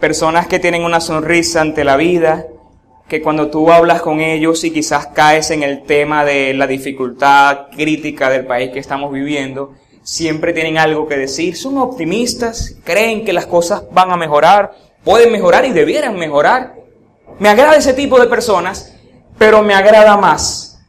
personas 0.00 0.48
que 0.48 0.58
tienen 0.58 0.82
una 0.82 1.00
sonrisa 1.00 1.60
ante 1.60 1.84
la 1.84 1.96
vida, 1.96 2.46
que 3.08 3.22
cuando 3.22 3.50
tú 3.50 3.70
hablas 3.70 4.02
con 4.02 4.20
ellos 4.20 4.64
y 4.64 4.72
quizás 4.72 5.06
caes 5.08 5.52
en 5.52 5.62
el 5.62 5.84
tema 5.84 6.24
de 6.24 6.54
la 6.54 6.66
dificultad 6.66 7.68
crítica 7.70 8.28
del 8.28 8.46
país 8.46 8.72
que 8.72 8.80
estamos 8.80 9.12
viviendo, 9.12 9.74
siempre 10.02 10.52
tienen 10.52 10.76
algo 10.76 11.06
que 11.06 11.16
decir, 11.16 11.56
son 11.56 11.78
optimistas, 11.78 12.74
creen 12.82 13.24
que 13.24 13.32
las 13.32 13.46
cosas 13.46 13.84
van 13.92 14.10
a 14.10 14.16
mejorar, 14.16 14.72
pueden 15.04 15.30
mejorar 15.30 15.64
y 15.66 15.72
debieran 15.72 16.18
mejorar. 16.18 16.74
Me 17.38 17.48
agrada 17.48 17.76
ese 17.76 17.94
tipo 17.94 18.18
de 18.18 18.26
personas, 18.26 18.92
pero 19.38 19.62
me 19.62 19.74
agrada 19.74 20.16
más 20.16 20.80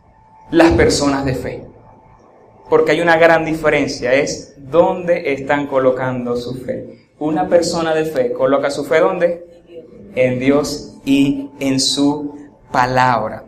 las 0.50 0.72
personas 0.72 1.24
de 1.24 1.36
fe. 1.36 1.67
Porque 2.70 2.92
hay 2.92 3.02
una 3.02 3.18
gran 3.18 3.46
diferencia, 3.46 4.14
es 4.14 4.56
dónde 4.58 5.34
están 5.34 5.68
colocando 5.68 6.36
su 6.36 6.56
fe. 6.56 7.10
Una 7.20 7.48
persona 7.48 7.96
de 7.96 8.06
fe 8.06 8.34
coloca 8.34 8.70
su 8.70 8.86
fe 8.86 9.00
¿dónde? 9.00 9.46
En 10.16 10.40
Dios 10.40 10.96
y 11.06 11.50
en 11.60 11.80
su 11.80 12.36
palabra. 12.72 13.44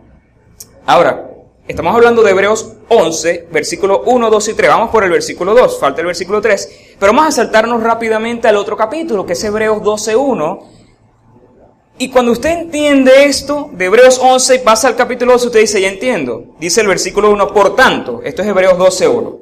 Ahora, 0.86 1.30
estamos 1.68 1.94
hablando 1.94 2.24
de 2.24 2.32
Hebreos 2.32 2.74
11, 2.88 3.48
versículo 3.52 4.04
1, 4.06 4.30
2 4.30 4.48
y 4.48 4.54
3. 4.54 4.70
Vamos 4.70 4.90
por 4.90 5.04
el 5.04 5.12
versículo 5.12 5.54
2, 5.54 5.80
falta 5.80 6.02
el 6.02 6.08
versículo 6.08 6.42
3. 6.42 6.96
Pero 7.00 7.12
vamos 7.14 7.28
a 7.28 7.32
saltarnos 7.32 7.84
rápidamente 7.84 8.48
al 8.48 8.58
otro 8.58 8.76
capítulo, 8.76 9.26
que 9.26 9.34
es 9.34 9.44
Hebreos 9.44 9.84
12, 9.84 10.16
1. 10.16 10.79
Y 12.02 12.10
cuando 12.10 12.32
usted 12.32 12.52
entiende 12.52 13.26
esto, 13.26 13.70
de 13.74 13.86
Hebreos 13.86 14.20
11 14.24 14.56
y 14.56 14.60
pasa 14.60 14.88
al 14.88 14.96
capítulo 14.96 15.34
12, 15.34 15.48
usted 15.48 15.60
dice, 15.60 15.82
ya 15.82 15.90
entiendo. 15.90 16.56
Dice 16.58 16.80
el 16.80 16.88
versículo 16.88 17.30
1, 17.30 17.54
por 17.54 17.76
tanto, 17.76 18.22
esto 18.24 18.42
es 18.42 18.48
Hebreos 18.48 18.78
12, 18.78 19.08
1. 19.10 19.40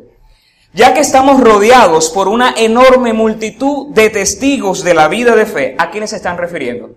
Ya 0.74 0.96
que 0.96 1.02
estamos 1.02 1.40
rodeados 1.40 2.10
por 2.10 2.28
una 2.28 2.56
enorme 2.58 3.14
multitud 3.14 3.94
de 3.94 4.10
testigos 4.10 4.84
de 4.84 4.96
la 4.96 5.08
vida 5.08 5.36
de 5.36 5.46
fe, 5.46 5.76
¿a 5.78 5.92
quiénes 5.92 6.10
se 6.10 6.16
están 6.16 6.40
refiriendo? 6.40 6.96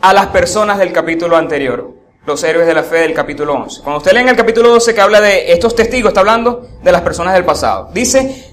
A 0.00 0.12
las 0.12 0.26
personas 0.26 0.78
del 0.78 0.92
capítulo 0.92 1.36
anterior 1.36 1.94
los 2.26 2.42
héroes 2.42 2.66
de 2.66 2.74
la 2.74 2.82
fe 2.82 2.96
del 2.96 3.14
capítulo 3.14 3.54
11. 3.54 3.82
Cuando 3.82 3.98
usted 3.98 4.12
lee 4.12 4.20
en 4.20 4.28
el 4.30 4.36
capítulo 4.36 4.70
12 4.70 4.94
que 4.94 5.00
habla 5.00 5.20
de 5.20 5.52
estos 5.52 5.76
testigos, 5.76 6.08
está 6.08 6.20
hablando 6.20 6.66
de 6.82 6.90
las 6.90 7.02
personas 7.02 7.34
del 7.34 7.44
pasado. 7.44 7.90
Dice, 7.92 8.50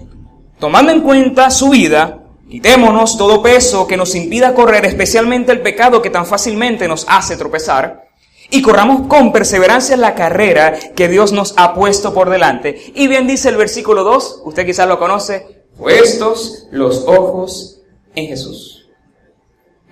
tomando 0.59 0.91
en 0.91 1.01
cuenta 1.01 1.49
su 1.49 1.69
vida, 1.69 2.20
quitémonos 2.51 3.17
todo 3.17 3.41
peso 3.41 3.87
que 3.87 3.95
nos 3.95 4.13
impida 4.13 4.53
correr, 4.53 4.85
especialmente 4.85 5.53
el 5.53 5.61
pecado 5.61 6.01
que 6.01 6.09
tan 6.09 6.25
fácilmente 6.25 6.85
nos 6.89 7.05
hace 7.07 7.37
tropezar, 7.37 8.09
y 8.49 8.61
corramos 8.61 9.07
con 9.07 9.31
perseverancia 9.31 9.95
la 9.95 10.15
carrera 10.15 10.77
que 10.93 11.07
Dios 11.07 11.31
nos 11.31 11.53
ha 11.55 11.73
puesto 11.73 12.13
por 12.13 12.29
delante. 12.29 12.91
Y 12.93 13.07
bien 13.07 13.25
dice 13.25 13.47
el 13.47 13.55
versículo 13.55 14.03
2, 14.03 14.41
usted 14.43 14.65
quizás 14.65 14.85
lo 14.85 14.99
conoce, 14.99 15.63
puestos 15.77 16.67
los 16.71 17.05
ojos 17.07 17.81
en 18.15 18.27
Jesús, 18.27 18.89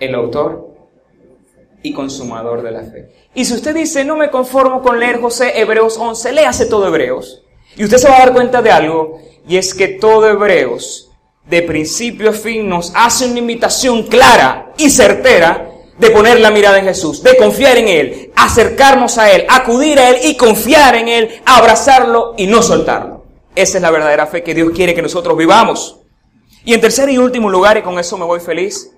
el 0.01 0.13
autor 0.13 0.75
y 1.81 1.93
consumador 1.93 2.61
de 2.61 2.71
la 2.71 2.81
fe. 2.81 3.13
Y 3.33 3.45
si 3.45 3.53
usted 3.53 3.73
dice, 3.73 4.03
no 4.03 4.17
me 4.17 4.29
conformo 4.29 4.81
con 4.81 4.99
leer 4.99 5.21
José 5.21 5.61
Hebreos 5.61 5.97
11, 5.97 6.33
léase 6.33 6.65
todo 6.65 6.87
Hebreos. 6.87 7.41
Y 7.77 7.85
usted 7.85 7.97
se 7.97 8.09
va 8.09 8.17
a 8.17 8.19
dar 8.25 8.33
cuenta 8.33 8.61
de 8.61 8.71
algo, 8.71 9.21
y 9.47 9.55
es 9.55 9.73
que 9.73 9.87
todo 9.87 10.27
Hebreos, 10.27 11.08
de 11.49 11.61
principio 11.63 12.29
a 12.29 12.33
fin, 12.33 12.69
nos 12.69 12.91
hace 12.95 13.25
una 13.25 13.39
invitación 13.39 14.03
clara 14.03 14.73
y 14.77 14.89
certera 14.89 15.69
de 15.97 16.11
poner 16.11 16.39
la 16.39 16.51
mirada 16.51 16.79
en 16.79 16.85
Jesús, 16.85 17.23
de 17.23 17.35
confiar 17.35 17.77
en 17.77 17.87
Él, 17.87 18.31
acercarnos 18.35 19.17
a 19.17 19.31
Él, 19.31 19.45
acudir 19.49 19.99
a 19.99 20.09
Él 20.09 20.17
y 20.23 20.37
confiar 20.37 20.95
en 20.95 21.07
Él, 21.07 21.41
abrazarlo 21.45 22.35
y 22.37 22.47
no 22.47 22.61
soltarlo. 22.61 23.25
Esa 23.55 23.77
es 23.77 23.81
la 23.81 23.91
verdadera 23.91 24.27
fe 24.27 24.43
que 24.43 24.53
Dios 24.53 24.71
quiere 24.73 24.93
que 24.93 25.01
nosotros 25.01 25.37
vivamos. 25.37 25.99
Y 26.63 26.73
en 26.73 26.81
tercer 26.81 27.09
y 27.09 27.17
último 27.17 27.49
lugar, 27.49 27.77
y 27.77 27.81
con 27.81 27.97
eso 27.99 28.17
me 28.17 28.25
voy 28.25 28.39
feliz, 28.39 28.91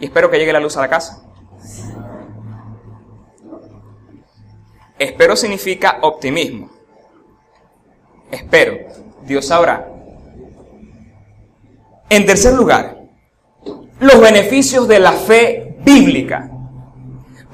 y 0.00 0.06
espero 0.06 0.30
que 0.30 0.38
llegue 0.38 0.52
la 0.52 0.60
luz 0.60 0.76
a 0.76 0.80
la 0.80 0.88
casa, 0.88 1.22
Espero 5.02 5.34
significa 5.34 5.98
optimismo. 6.02 6.70
Espero. 8.30 8.78
Dios 9.24 9.46
sabrá. 9.46 9.91
En 12.12 12.26
tercer 12.26 12.52
lugar, 12.52 12.98
los 13.98 14.20
beneficios 14.20 14.86
de 14.86 15.00
la 15.00 15.12
fe 15.12 15.76
bíblica. 15.82 16.50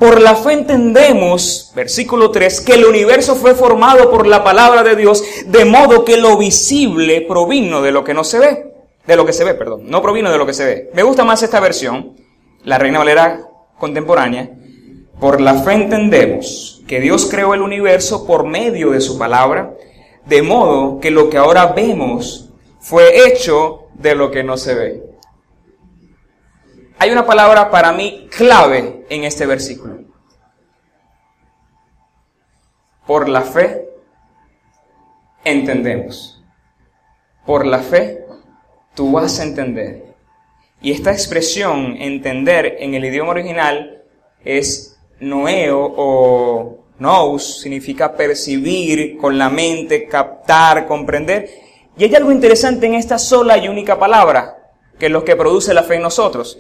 Por 0.01 0.21
la 0.21 0.35
fe 0.35 0.53
entendemos, 0.53 1.71
versículo 1.77 2.33
3, 2.33 2.63
que 2.63 2.73
el 2.73 2.85
universo 2.85 3.37
fue 3.37 3.55
formado 3.55 4.11
por 4.11 4.27
la 4.27 4.43
palabra 4.43 4.83
de 4.83 4.97
Dios, 4.97 5.23
de 5.47 5.65
modo 5.65 6.05
que 6.05 6.17
lo 6.17 6.37
visible 6.37 7.21
provino 7.21 7.83
de 7.83 7.93
lo 7.93 8.03
que 8.03 8.15
no 8.15 8.25
se 8.25 8.41
ve. 8.41 8.73
De 9.07 9.15
lo 9.15 9.25
que 9.25 9.33
se 9.33 9.45
ve, 9.45 9.55
perdón. 9.55 9.83
No 9.85 10.03
provino 10.03 10.29
de 10.33 10.39
lo 10.39 10.45
que 10.45 10.55
se 10.55 10.65
ve. 10.65 10.91
Me 10.93 11.05
gusta 11.05 11.23
más 11.23 11.41
esta 11.45 11.61
versión, 11.61 12.17
la 12.65 12.79
Reina 12.79 12.99
Valera 12.99 13.39
contemporánea. 13.79 14.51
Por 15.21 15.41
la 15.41 15.55
fe 15.63 15.75
entendemos 15.75 16.83
que 16.89 16.99
Dios 16.99 17.29
creó 17.31 17.55
el 17.55 17.63
universo 17.63 18.27
por 18.27 18.45
medio 18.45 18.91
de 18.91 19.01
su 19.01 19.19
palabra, 19.19 19.77
de 20.27 20.43
modo 20.43 20.99
que 20.99 21.13
lo 21.13 21.31
que 21.31 21.37
ahora 21.37 21.67
vemos 21.67 22.48
fue 22.89 23.29
hecho 23.29 23.89
de 23.93 24.15
lo 24.15 24.31
que 24.31 24.43
no 24.43 24.57
se 24.57 24.75
ve. 24.75 25.03
Hay 26.99 27.11
una 27.11 27.27
palabra 27.27 27.71
para 27.71 27.93
mí 27.93 28.27
clave 28.35 29.05
en 29.11 29.25
este 29.25 29.45
versículo. 29.45 30.05
Por 33.07 33.29
la 33.29 33.43
fe 33.43 33.91
entendemos. 35.45 36.43
Por 37.45 37.67
la 37.67 37.81
fe 37.81 38.25
tú 38.95 39.13
vas 39.13 39.39
a 39.39 39.43
entender. 39.43 40.15
Y 40.81 40.93
esta 40.93 41.13
expresión 41.13 41.95
entender 41.99 42.77
en 42.79 42.95
el 42.95 43.05
idioma 43.05 43.33
original 43.33 44.03
es 44.43 44.99
noeo 45.21 45.93
o 45.95 46.79
nous 46.99 47.61
significa 47.61 48.17
percibir 48.17 49.19
con 49.19 49.37
la 49.37 49.51
mente, 49.51 50.07
captar, 50.07 50.87
comprender. 50.87 51.68
Y 51.99 52.05
hay 52.05 52.15
algo 52.15 52.31
interesante 52.31 52.87
en 52.87 52.95
esta 52.95 53.19
sola 53.19 53.59
y 53.59 53.69
única 53.69 53.99
palabra, 53.99 54.57
que 54.99 55.07
es 55.07 55.13
lo 55.13 55.25
que 55.25 55.35
produce 55.35 55.75
la 55.75 55.83
fe 55.83 55.97
en 55.97 56.03
nosotros. 56.03 56.57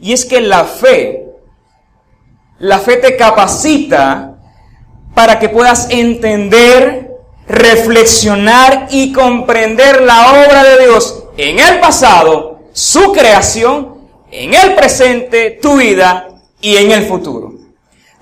Y 0.00 0.12
es 0.12 0.24
que 0.24 0.40
la 0.40 0.64
fe, 0.64 1.26
la 2.58 2.80
fe 2.80 2.96
te 2.96 3.16
capacita 3.16 4.36
para 5.14 5.38
que 5.38 5.48
puedas 5.48 5.88
entender, 5.90 7.12
reflexionar 7.46 8.88
y 8.90 9.12
comprender 9.12 10.02
la 10.02 10.32
obra 10.32 10.64
de 10.64 10.86
Dios 10.86 11.24
en 11.36 11.60
el 11.60 11.78
pasado, 11.78 12.60
su 12.72 13.12
creación, 13.12 13.98
en 14.32 14.54
el 14.54 14.74
presente, 14.74 15.58
tu 15.62 15.76
vida 15.76 16.28
y 16.60 16.76
en 16.76 16.90
el 16.90 17.06
futuro. 17.06 17.54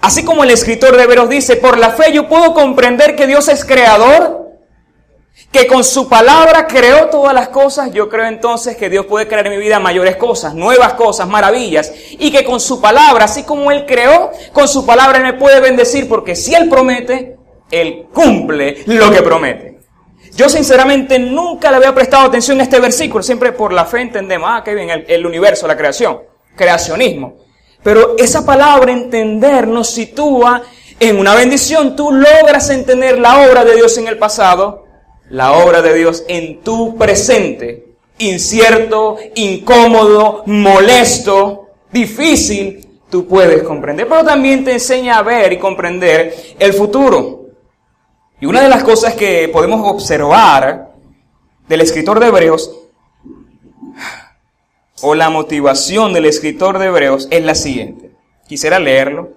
Así 0.03 0.22
como 0.22 0.44
el 0.44 0.51
escritor 0.51 0.96
de 0.99 1.07
Veros 1.07 1.31
dice, 1.31 1.57
por 1.57 1.79
la 1.79 1.90
fe 1.90 2.12
yo 2.12 2.29
puedo 2.29 2.53
comprender 2.53 3.16
que 3.16 3.27
Dios 3.27 3.49
es 3.49 3.64
creador, 3.64 4.46
que 5.53 5.66
con 5.66 5.85
su 5.85 6.09
palabra 6.09 6.66
creó 6.66 7.09
todas 7.09 7.35
las 7.35 7.49
cosas, 7.49 7.92
yo 7.92 8.09
creo 8.09 8.27
entonces 8.27 8.77
que 8.77 8.90
Dios 8.90 9.07
puede 9.07 9.27
crear 9.27 9.46
en 9.46 9.53
mi 9.53 9.59
vida 9.59 9.79
mayores 9.79 10.16
cosas, 10.16 10.55
nuevas 10.55 10.94
cosas, 10.94 11.29
maravillas, 11.29 11.92
y 12.11 12.31
que 12.31 12.44
con 12.44 12.61
su 12.61 12.81
palabra, 12.81 13.25
así 13.25 13.42
como 13.42 13.70
Él 13.70 13.85
creó, 13.87 14.31
con 14.53 14.68
su 14.68 14.85
palabra 14.85 15.18
me 15.20 15.35
puede 15.35 15.61
bendecir, 15.61 16.09
porque 16.09 16.35
si 16.35 16.55
Él 16.55 16.68
promete, 16.68 17.37
Él 17.70 18.07
cumple 18.12 18.83
lo 18.87 19.11
que 19.11 19.22
promete. 19.22 19.79
Yo 20.35 20.49
sinceramente 20.49 21.18
nunca 21.18 21.70
le 21.70 21.79
había 21.79 21.94
prestado 21.94 22.27
atención 22.27 22.61
a 22.61 22.62
este 22.62 22.81
versículo, 22.81 23.22
siempre 23.22 23.53
por 23.53 23.72
la 23.72 23.87
fe 23.87 24.03
entendemos, 24.03 24.51
ah, 24.53 24.62
qué 24.62 24.75
bien, 24.75 24.90
el, 24.90 25.05
el 25.09 25.25
universo, 25.25 25.66
la 25.66 25.77
creación, 25.77 26.20
creacionismo. 26.55 27.37
Pero 27.83 28.16
esa 28.18 28.44
palabra 28.44 28.92
entender 28.92 29.68
nos 29.68 29.90
sitúa 29.90 30.62
en 30.99 31.18
una 31.18 31.35
bendición. 31.35 31.94
Tú 31.94 32.12
logras 32.12 32.68
entender 32.70 33.18
la 33.18 33.46
obra 33.46 33.64
de 33.64 33.77
Dios 33.77 33.96
en 33.99 34.09
el 34.09 34.18
pasado, 34.18 34.86
la 35.31 35.53
obra 35.53 35.83
de 35.83 35.95
Dios 35.95 36.25
en 36.29 36.61
tu 36.61 36.97
presente. 36.97 37.95
Incierto, 38.19 39.19
incómodo, 39.35 40.43
molesto, 40.47 41.69
difícil, 41.93 42.89
tú 43.11 43.27
puedes 43.27 43.62
comprender. 43.62 44.09
Pero 44.09 44.25
también 44.25 44.65
te 44.65 44.73
enseña 44.73 45.19
a 45.19 45.23
ver 45.23 45.53
y 45.53 45.59
comprender 45.59 46.35
el 46.59 46.73
futuro. 46.73 47.47
Y 48.41 48.47
una 48.47 48.62
de 48.62 48.69
las 48.69 48.85
cosas 48.85 49.15
que 49.15 49.49
podemos 49.49 49.81
observar 49.89 50.95
del 51.69 51.81
escritor 51.81 52.21
de 52.21 52.27
Hebreos, 52.27 52.71
o 55.03 55.15
la 55.15 55.29
motivación 55.29 56.12
del 56.12 56.27
escritor 56.27 56.79
de 56.79 56.87
Hebreos, 56.87 57.29
es 57.31 57.45
la 57.45 57.55
siguiente. 57.55 58.12
Quisiera 58.47 58.79
leerlo. 58.79 59.33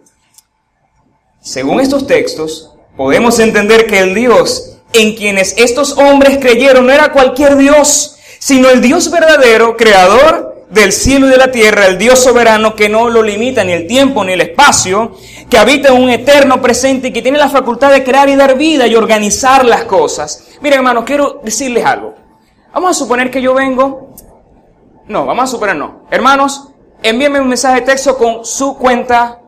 Según 1.41 1.79
estos 1.79 2.07
textos, 2.07 2.73
podemos 2.95 3.39
entender 3.39 3.87
que 3.87 3.99
el 3.99 4.13
Dios 4.13 4.68
en 4.93 5.15
quienes 5.15 5.55
estos 5.57 5.97
hombres 5.97 6.37
creyeron 6.39 6.87
no 6.87 6.93
era 6.93 7.11
cualquier 7.11 7.57
Dios, 7.57 8.17
sino 8.39 8.69
el 8.69 8.81
Dios 8.81 9.11
verdadero, 9.11 9.77
creador 9.77 10.65
del 10.69 10.91
cielo 10.91 11.27
y 11.27 11.31
de 11.31 11.37
la 11.37 11.51
tierra, 11.51 11.87
el 11.87 11.97
Dios 11.97 12.19
soberano 12.19 12.75
que 12.75 12.89
no 12.89 13.09
lo 13.09 13.23
limita 13.23 13.63
ni 13.63 13.73
el 13.73 13.87
tiempo 13.87 14.23
ni 14.23 14.33
el 14.33 14.41
espacio, 14.41 15.17
que 15.49 15.57
habita 15.57 15.89
en 15.89 16.01
un 16.01 16.09
eterno 16.09 16.61
presente 16.61 17.07
y 17.07 17.13
que 17.13 17.21
tiene 17.21 17.39
la 17.39 17.49
facultad 17.49 17.91
de 17.91 18.03
crear 18.03 18.29
y 18.29 18.35
dar 18.35 18.55
vida 18.57 18.85
y 18.87 18.95
organizar 18.95 19.65
las 19.65 19.85
cosas. 19.85 20.47
Miren 20.61 20.79
hermanos, 20.79 21.03
quiero 21.05 21.41
decirles 21.43 21.85
algo. 21.85 22.15
Vamos 22.73 22.91
a 22.91 22.93
suponer 22.93 23.31
que 23.31 23.41
yo 23.41 23.53
vengo... 23.53 24.13
No, 25.07 25.25
vamos 25.25 25.45
a 25.45 25.47
suponer 25.47 25.75
no. 25.75 26.05
Hermanos, 26.11 26.69
envíenme 27.01 27.39
un 27.39 27.47
mensaje 27.47 27.79
de 27.79 27.87
texto 27.87 28.15
con 28.15 28.45
su 28.45 28.77
cuenta 28.77 29.41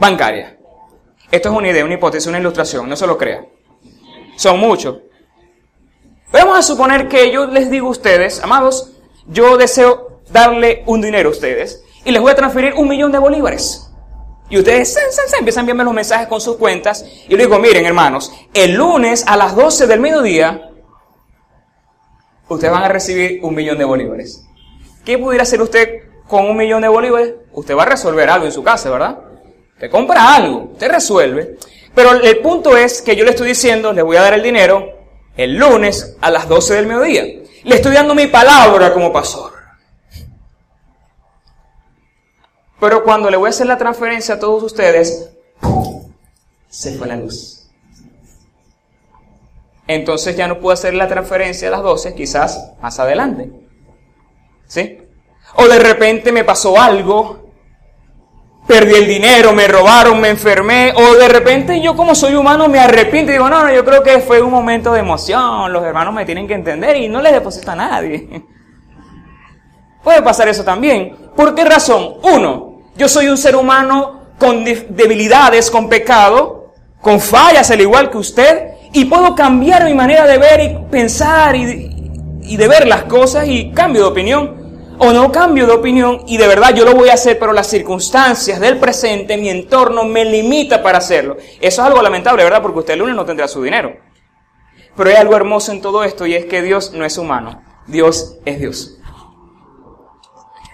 bancaria. 0.00 0.58
Esto 1.30 1.48
es 1.48 1.54
una 1.54 1.68
idea, 1.68 1.84
una 1.84 1.94
hipótesis, 1.94 2.26
una 2.26 2.40
ilustración, 2.40 2.88
no 2.88 2.96
se 2.96 3.06
lo 3.06 3.16
crean. 3.16 3.46
Son 4.40 4.58
muchos. 4.58 4.96
vamos 6.32 6.58
a 6.58 6.62
suponer 6.62 7.08
que 7.08 7.30
yo 7.30 7.44
les 7.48 7.70
digo 7.70 7.88
a 7.88 7.90
ustedes, 7.90 8.42
amados, 8.42 8.92
yo 9.26 9.58
deseo 9.58 10.22
darle 10.30 10.82
un 10.86 11.02
dinero 11.02 11.28
a 11.28 11.32
ustedes 11.32 11.84
y 12.06 12.10
les 12.10 12.22
voy 12.22 12.32
a 12.32 12.36
transferir 12.36 12.72
un 12.72 12.88
millón 12.88 13.12
de 13.12 13.18
bolívares. 13.18 13.90
Y 14.48 14.56
ustedes 14.56 14.96
empiezan 15.38 15.58
a 15.58 15.60
enviarme 15.60 15.84
los 15.84 15.92
mensajes 15.92 16.26
con 16.26 16.40
sus 16.40 16.56
cuentas 16.56 17.04
y 17.28 17.36
le 17.36 17.44
digo, 17.44 17.58
miren 17.58 17.84
hermanos, 17.84 18.32
el 18.54 18.72
lunes 18.72 19.24
a 19.26 19.36
las 19.36 19.54
12 19.54 19.86
del 19.86 20.00
mediodía, 20.00 20.70
ustedes 22.48 22.72
van 22.72 22.84
a 22.84 22.88
recibir 22.88 23.40
un 23.42 23.54
millón 23.54 23.76
de 23.76 23.84
bolívares. 23.84 24.46
¿Qué 25.04 25.18
pudiera 25.18 25.42
hacer 25.42 25.60
usted 25.60 26.04
con 26.26 26.48
un 26.48 26.56
millón 26.56 26.80
de 26.80 26.88
bolívares? 26.88 27.34
Usted 27.52 27.76
va 27.76 27.82
a 27.82 27.90
resolver 27.90 28.30
algo 28.30 28.46
en 28.46 28.52
su 28.52 28.62
casa, 28.62 28.88
¿verdad? 28.88 29.18
Te 29.78 29.90
compra 29.90 30.34
algo, 30.34 30.72
te 30.78 30.88
resuelve. 30.88 31.58
Pero 31.94 32.12
el 32.12 32.38
punto 32.38 32.76
es 32.76 33.02
que 33.02 33.16
yo 33.16 33.24
le 33.24 33.30
estoy 33.30 33.48
diciendo, 33.48 33.92
le 33.92 34.02
voy 34.02 34.16
a 34.16 34.22
dar 34.22 34.34
el 34.34 34.42
dinero 34.42 35.00
el 35.36 35.56
lunes 35.56 36.16
a 36.20 36.30
las 36.30 36.48
12 36.48 36.74
del 36.74 36.86
mediodía. 36.86 37.24
Le 37.64 37.74
estoy 37.74 37.94
dando 37.94 38.14
mi 38.14 38.26
palabra 38.26 38.92
como 38.92 39.12
pastor. 39.12 39.52
Pero 42.78 43.04
cuando 43.04 43.30
le 43.30 43.36
voy 43.36 43.46
a 43.46 43.50
hacer 43.50 43.66
la 43.66 43.76
transferencia 43.76 44.34
a 44.34 44.38
todos 44.38 44.62
ustedes, 44.62 45.30
se 46.68 46.96
fue 46.96 47.06
la 47.06 47.16
luz. 47.16 47.68
Entonces 49.86 50.36
ya 50.36 50.46
no 50.46 50.60
puedo 50.60 50.72
hacer 50.72 50.94
la 50.94 51.08
transferencia 51.08 51.68
a 51.68 51.72
las 51.72 51.82
12, 51.82 52.14
quizás 52.14 52.72
más 52.80 52.98
adelante. 52.98 53.50
¿Sí? 54.66 55.02
O 55.56 55.66
de 55.66 55.78
repente 55.78 56.32
me 56.32 56.44
pasó 56.44 56.80
algo, 56.80 57.39
perdí 58.66 58.94
el 58.94 59.06
dinero, 59.06 59.52
me 59.52 59.66
robaron, 59.66 60.20
me 60.20 60.28
enfermé, 60.28 60.92
o 60.94 61.14
de 61.14 61.28
repente 61.28 61.80
yo 61.80 61.96
como 61.96 62.14
soy 62.14 62.34
humano 62.34 62.68
me 62.68 62.78
arrepiento 62.78 63.30
y 63.30 63.34
digo, 63.34 63.48
no, 63.48 63.64
no, 63.64 63.72
yo 63.72 63.84
creo 63.84 64.02
que 64.02 64.20
fue 64.20 64.40
un 64.40 64.50
momento 64.50 64.92
de 64.92 65.00
emoción, 65.00 65.72
los 65.72 65.82
hermanos 65.84 66.14
me 66.14 66.24
tienen 66.24 66.46
que 66.46 66.54
entender 66.54 66.96
y 66.96 67.08
no 67.08 67.20
les 67.20 67.32
deposito 67.32 67.70
a 67.70 67.76
nadie. 67.76 68.44
Puede 70.02 70.22
pasar 70.22 70.48
eso 70.48 70.64
también. 70.64 71.14
¿Por 71.36 71.54
qué 71.54 71.64
razón? 71.64 72.14
Uno, 72.22 72.80
yo 72.96 73.08
soy 73.08 73.28
un 73.28 73.36
ser 73.36 73.54
humano 73.54 74.20
con 74.38 74.64
debilidades, 74.64 75.70
con 75.70 75.88
pecado, 75.88 76.72
con 77.00 77.20
fallas 77.20 77.70
al 77.70 77.80
igual 77.80 78.10
que 78.10 78.18
usted, 78.18 78.70
y 78.92 79.04
puedo 79.04 79.34
cambiar 79.34 79.84
mi 79.84 79.94
manera 79.94 80.26
de 80.26 80.38
ver 80.38 80.60
y 80.60 80.90
pensar 80.90 81.54
y, 81.54 82.56
de 82.56 82.68
ver 82.68 82.88
las 82.88 83.04
cosas 83.04 83.46
y 83.46 83.70
cambio 83.70 84.02
de 84.02 84.08
opinión. 84.08 84.59
O 85.02 85.12
no 85.12 85.32
cambio 85.32 85.66
de 85.66 85.72
opinión 85.72 86.22
y 86.26 86.36
de 86.36 86.46
verdad 86.46 86.74
yo 86.74 86.84
lo 86.84 86.94
voy 86.94 87.08
a 87.08 87.14
hacer, 87.14 87.38
pero 87.38 87.52
las 87.52 87.68
circunstancias 87.68 88.60
del 88.60 88.78
presente, 88.78 89.38
mi 89.38 89.48
entorno 89.48 90.04
me 90.04 90.24
limita 90.24 90.82
para 90.82 90.98
hacerlo. 90.98 91.36
Eso 91.38 91.58
es 91.60 91.78
algo 91.78 92.02
lamentable, 92.02 92.44
¿verdad? 92.44 92.60
Porque 92.60 92.80
usted 92.80 92.92
el 92.94 93.00
lunes 93.00 93.16
no 93.16 93.24
tendrá 93.24 93.48
su 93.48 93.62
dinero. 93.62 93.96
Pero 94.94 95.10
hay 95.10 95.16
algo 95.16 95.34
hermoso 95.34 95.72
en 95.72 95.80
todo 95.80 96.04
esto 96.04 96.26
y 96.26 96.34
es 96.34 96.44
que 96.44 96.60
Dios 96.60 96.92
no 96.92 97.04
es 97.04 97.16
humano. 97.16 97.62
Dios 97.86 98.36
es 98.44 98.60
Dios 98.60 99.00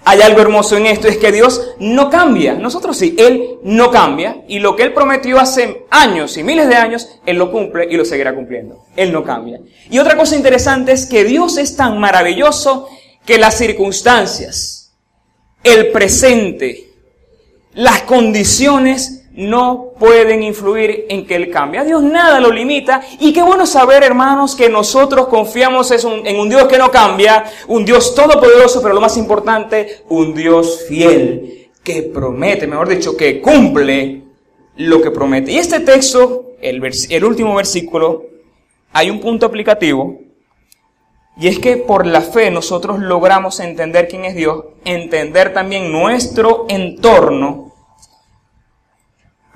hay 0.09 0.23
algo 0.23 0.41
hermoso 0.41 0.77
en 0.77 0.87
esto, 0.87 1.09
es 1.09 1.17
que 1.17 1.33
Dios 1.33 1.75
no 1.81 2.11
cambia. 2.11 2.55
Nosotros 2.55 2.97
sí, 2.97 3.17
Él 3.19 3.59
no 3.65 3.91
cambia. 3.91 4.45
Y 4.47 4.61
lo 4.61 4.77
que 4.77 4.85
Él 4.85 4.93
prometió 4.93 5.41
hace 5.41 5.85
años 5.91 6.37
y 6.37 6.45
miles 6.45 6.69
de 6.69 6.77
años, 6.77 7.19
Él 7.27 7.39
lo 7.39 7.51
cumple 7.51 7.89
y 7.91 7.97
lo 7.97 8.05
seguirá 8.05 8.33
cumpliendo. 8.33 8.85
Él 8.95 9.13
no 9.13 9.25
cambia. 9.25 9.59
Y 9.91 9.99
otra 9.99 10.17
cosa 10.17 10.37
interesante 10.37 10.93
es 10.93 11.07
que 11.07 11.25
Dios 11.25 11.59
es 11.59 11.77
tan 11.77 11.99
maravilloso 11.99 12.89
que 13.27 13.39
las 13.39 13.59
circunstancias, 13.59 14.95
el 15.65 15.91
presente, 15.91 16.89
las 17.75 18.03
condiciones 18.03 19.25
no 19.35 19.93
pueden 19.99 20.43
influir 20.43 21.07
en 21.11 21.27
que 21.27 21.35
Él 21.37 21.51
cambie. 21.51 21.81
A 21.81 21.85
Dios 21.85 22.03
nada 22.03 22.41
lo 22.41 22.51
limita. 22.51 23.03
Y 23.21 23.33
qué 23.33 23.43
bueno 23.43 23.67
saber, 23.67 24.03
hermanos, 24.03 24.57
que 24.57 24.71
nosotros 24.71 25.29
confiamos 25.29 25.91
en 25.91 26.41
un 26.41 26.49
Dios 26.49 26.65
que 26.65 26.79
no 26.79 26.91
cambia, 26.91 27.45
un 27.69 27.85
Dios 27.85 28.15
todopoderoso, 28.15 28.81
pero 28.81 28.95
lo 28.95 29.01
más 29.01 29.17
importante, 29.19 30.05
un 30.09 30.33
Dios 30.33 30.85
fiel, 30.89 31.69
que 31.85 32.03
promete, 32.05 32.67
mejor 32.67 32.89
dicho, 32.89 33.17
que 33.17 33.43
cumple 33.43 34.23
lo 34.77 35.03
que 35.03 35.11
promete. 35.11 35.53
Y 35.53 35.59
este 35.59 35.81
texto, 35.81 36.53
el, 36.61 36.83
el 37.11 37.25
último 37.25 37.55
versículo, 37.55 38.25
hay 38.93 39.11
un 39.11 39.21
punto 39.21 39.45
aplicativo. 39.45 40.26
Y 41.37 41.49
es 41.49 41.59
que 41.59 41.77
por 41.77 42.07
la 42.07 42.23
fe 42.23 42.51
nosotros 42.51 42.99
logramos 42.99 43.61
entender 43.61 44.09
quién 44.09 44.25
es 44.25 44.35
Dios, 44.35 44.65
entender 44.85 45.53
también 45.53 45.93
nuestro 45.93 46.67
entorno 46.69 47.67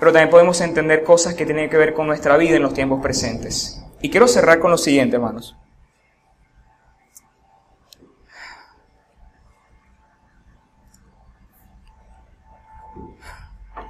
pero 0.00 0.12
también 0.12 0.30
podemos 0.30 0.58
entender 0.62 1.04
cosas 1.04 1.34
que 1.34 1.44
tienen 1.44 1.68
que 1.68 1.76
ver 1.76 1.92
con 1.92 2.06
nuestra 2.06 2.38
vida 2.38 2.56
en 2.56 2.62
los 2.62 2.72
tiempos 2.72 3.02
presentes. 3.02 3.84
Y 4.00 4.08
quiero 4.08 4.26
cerrar 4.26 4.58
con 4.58 4.70
lo 4.70 4.78
siguiente, 4.78 5.16
hermanos. 5.16 5.54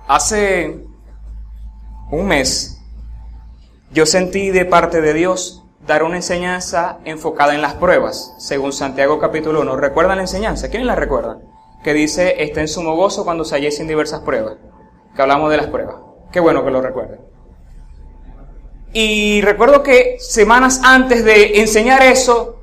Hace 0.09 0.85
un 2.11 2.27
mes 2.27 2.83
yo 3.93 4.05
sentí 4.05 4.51
de 4.51 4.65
parte 4.65 5.01
de 5.01 5.15
Dios 5.15 5.60
dar 5.91 6.05
una 6.05 6.15
enseñanza 6.15 6.99
enfocada 7.05 7.53
en 7.53 7.63
las 7.63 7.75
pruebas, 7.75 8.33
según 8.39 8.73
Santiago 8.73 9.19
capítulo 9.19 9.63
1. 9.63 9.77
¿Recuerdan 9.77 10.19
la 10.19 10.23
enseñanza? 10.23 10.69
¿Quién 10.69 10.87
la 10.87 10.95
recuerda? 10.95 11.39
Que 11.83 11.93
dice, 11.93 12.45
está 12.45 12.61
en 12.61 12.69
sumo 12.69 12.95
gozo 12.95 13.25
cuando 13.25 13.45
se 13.45 13.57
halléis 13.57 13.85
diversas 13.85 14.21
pruebas 14.21 14.55
que 15.17 15.21
hablamos 15.21 15.51
de 15.51 15.57
las 15.57 15.67
pruebas. 15.67 15.97
Qué 16.31 16.39
bueno 16.39 16.65
que 16.65 16.71
lo 16.71 16.81
recuerden. 16.81 17.19
Y 18.93 19.41
recuerdo 19.41 19.83
que 19.83 20.19
semanas 20.21 20.81
antes 20.85 21.25
de 21.25 21.61
enseñar 21.61 22.05
eso, 22.05 22.61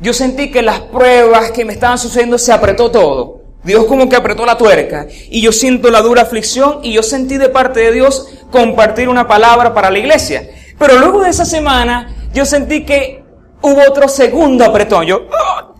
yo 0.00 0.14
sentí 0.14 0.50
que 0.50 0.62
las 0.62 0.80
pruebas 0.80 1.50
que 1.50 1.66
me 1.66 1.74
estaban 1.74 1.98
sucediendo 1.98 2.38
se 2.38 2.54
apretó 2.54 2.90
todo. 2.90 3.42
Dios 3.64 3.84
como 3.84 4.08
que 4.08 4.16
apretó 4.16 4.46
la 4.46 4.56
tuerca. 4.56 5.06
Y 5.28 5.42
yo 5.42 5.52
siento 5.52 5.90
la 5.90 6.00
dura 6.00 6.22
aflicción 6.22 6.80
y 6.82 6.94
yo 6.94 7.02
sentí 7.02 7.36
de 7.36 7.50
parte 7.50 7.80
de 7.80 7.92
Dios 7.92 8.28
compartir 8.50 9.10
una 9.10 9.28
palabra 9.28 9.74
para 9.74 9.90
la 9.90 9.98
iglesia. 9.98 10.48
Pero 10.78 10.98
luego 10.98 11.22
de 11.22 11.30
esa 11.30 11.44
semana, 11.44 12.16
yo 12.36 12.44
sentí 12.44 12.84
que 12.84 13.24
hubo 13.62 13.80
otro 13.88 14.08
segundo 14.08 14.62
apretón. 14.62 15.06
Yo, 15.06 15.26
¡ah! 15.32 15.72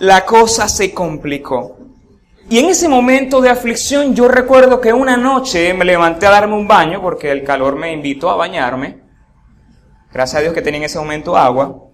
la 0.00 0.26
cosa 0.26 0.68
se 0.68 0.92
complicó. 0.92 1.78
Y 2.50 2.58
en 2.58 2.66
ese 2.66 2.88
momento 2.88 3.40
de 3.40 3.48
aflicción 3.48 4.16
yo 4.16 4.26
recuerdo 4.26 4.80
que 4.80 4.92
una 4.92 5.16
noche 5.16 5.72
me 5.74 5.84
levanté 5.84 6.26
a 6.26 6.30
darme 6.30 6.56
un 6.56 6.66
baño 6.66 7.00
porque 7.00 7.30
el 7.30 7.44
calor 7.44 7.76
me 7.76 7.92
invitó 7.92 8.30
a 8.30 8.36
bañarme. 8.36 9.00
Gracias 10.12 10.40
a 10.40 10.42
Dios 10.42 10.54
que 10.54 10.62
tenía 10.62 10.78
en 10.78 10.84
ese 10.86 10.98
momento 10.98 11.36
agua. 11.36 11.84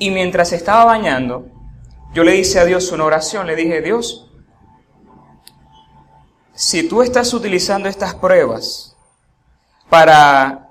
Y 0.00 0.10
mientras 0.10 0.52
estaba 0.52 0.84
bañando, 0.84 1.46
yo 2.14 2.24
le 2.24 2.36
hice 2.36 2.58
a 2.58 2.64
Dios 2.64 2.90
una 2.90 3.04
oración. 3.04 3.46
Le 3.46 3.54
dije, 3.54 3.80
Dios, 3.80 4.28
si 6.52 6.88
tú 6.88 7.02
estás 7.02 7.32
utilizando 7.32 7.88
estas 7.88 8.16
pruebas 8.16 8.96
para 9.88 10.67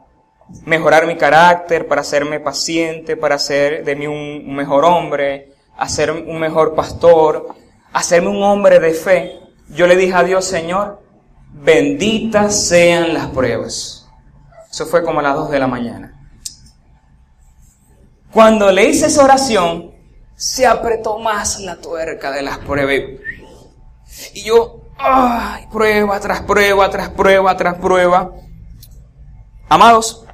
mejorar 0.65 1.05
mi 1.07 1.17
carácter, 1.17 1.87
para 1.87 2.01
hacerme 2.01 2.39
paciente, 2.39 3.17
para 3.17 3.35
hacer 3.35 3.83
de 3.83 3.95
mí 3.95 4.07
un 4.07 4.55
mejor 4.55 4.85
hombre, 4.85 5.53
hacer 5.77 6.11
un 6.11 6.39
mejor 6.39 6.75
pastor, 6.75 7.55
hacerme 7.93 8.29
un 8.29 8.43
hombre 8.43 8.79
de 8.79 8.93
fe, 8.93 9.39
yo 9.69 9.87
le 9.87 9.95
dije 9.95 10.13
a 10.13 10.23
Dios, 10.23 10.45
Señor, 10.45 11.01
benditas 11.51 12.67
sean 12.67 13.13
las 13.13 13.27
pruebas. 13.27 14.07
Eso 14.69 14.85
fue 14.85 15.03
como 15.03 15.19
a 15.19 15.23
las 15.23 15.35
2 15.35 15.51
de 15.51 15.59
la 15.59 15.67
mañana. 15.67 16.13
Cuando 18.31 18.71
le 18.71 18.89
hice 18.89 19.07
esa 19.07 19.23
oración, 19.23 19.91
se 20.35 20.67
apretó 20.67 21.17
más 21.19 21.59
la 21.59 21.77
tuerca 21.77 22.31
de 22.31 22.43
las 22.43 22.59
pruebas. 22.59 23.19
Y 24.33 24.43
yo, 24.43 24.81
ay, 24.97 25.67
prueba 25.71 26.19
tras 26.19 26.41
prueba, 26.41 26.89
tras 26.89 27.09
prueba, 27.09 27.57
tras 27.57 27.75
prueba. 27.75 28.31
Amados, 29.69 30.26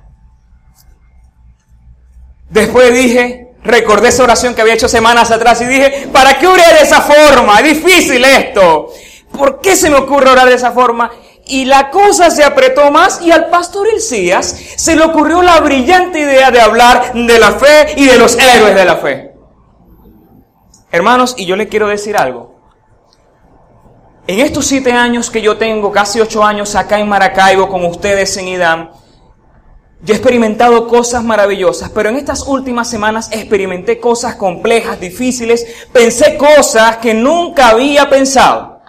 después 2.54 2.94
dije, 2.94 3.56
recordé 3.64 4.10
esa 4.10 4.24
oración 4.24 4.54
que 4.54 4.62
había 4.62 4.76
hecho 4.76 4.88
semanas 4.88 5.32
atrás 5.32 5.62
y 5.62 5.66
dije, 5.66 6.08
¿para 6.14 6.38
qué 6.38 6.48
oré 6.48 6.64
de 6.78 6.84
esa 6.84 7.02
forma? 7.02 7.60
Es 7.60 7.84
difícil 7.84 8.24
esto. 8.24 8.90
¿Por 9.32 9.60
qué 9.60 9.76
se 9.76 9.90
me 9.90 9.98
ocurre 9.98 10.30
orar 10.30 10.48
de 10.48 10.56
esa 10.56 10.72
forma? 10.72 11.12
Y 11.46 11.66
la 11.66 11.90
cosa 11.90 12.30
se 12.30 12.44
apretó 12.44 12.90
más 12.92 13.22
y 13.22 13.32
al 13.32 13.50
pastor 13.50 13.88
Elías 13.88 14.56
se 14.78 14.96
le 14.96 15.04
ocurrió 15.04 15.42
la 15.42 15.60
brillante 15.60 16.20
idea 16.20 16.52
de 16.52 16.62
hablar 16.62 17.14
de 17.14 17.40
la 17.40 17.52
fe 17.52 17.96
y 17.98 18.06
de 18.06 18.18
los 18.18 18.38
héroes 18.38 18.76
de 18.76 18.86
la 18.86 18.96
fe. 18.98 19.34
Hermanos, 20.92 21.34
y 21.38 21.46
yo 21.46 21.56
le 21.56 21.68
quiero 21.68 21.88
decir 21.88 22.16
algo. 22.16 22.54
En 24.28 24.40
estos 24.40 24.68
siete 24.68 24.94
años 24.94 25.30
que 25.30 25.42
yo 25.42 25.58
tengo, 25.58 25.92
casi 25.92 26.22
ocho 26.22 26.46
años 26.46 26.76
acá 26.76 27.00
en 27.00 27.10
Maracaibo 27.10 27.68
con 27.68 27.84
ustedes 27.84 28.38
en 28.38 28.48
IDAM, 28.48 28.92
yo 30.04 30.14
he 30.14 30.18
experimentado 30.18 30.88
cosas 30.90 31.24
maravillosas, 31.24 31.90
pero 31.90 32.10
en 32.10 32.18
estas 32.18 32.46
últimas 32.46 32.90
semanas 32.90 33.30
experimenté 33.32 34.00
cosas 34.02 34.36
complejas, 34.36 35.00
difíciles, 35.00 35.66
pensé 35.94 36.36
cosas 36.36 36.98
que 36.98 37.14
nunca 37.14 37.70
había 37.70 38.10
pensado 38.10 38.82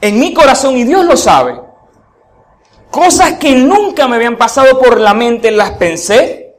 en 0.00 0.20
mi 0.20 0.34
corazón, 0.34 0.76
y 0.76 0.84
Dios 0.84 1.06
lo 1.06 1.16
sabe, 1.16 1.58
cosas 2.90 3.38
que 3.38 3.54
nunca 3.54 4.06
me 4.06 4.16
habían 4.16 4.36
pasado 4.36 4.78
por 4.78 5.00
la 5.00 5.14
mente, 5.14 5.50
las 5.50 5.72
pensé. 5.72 6.54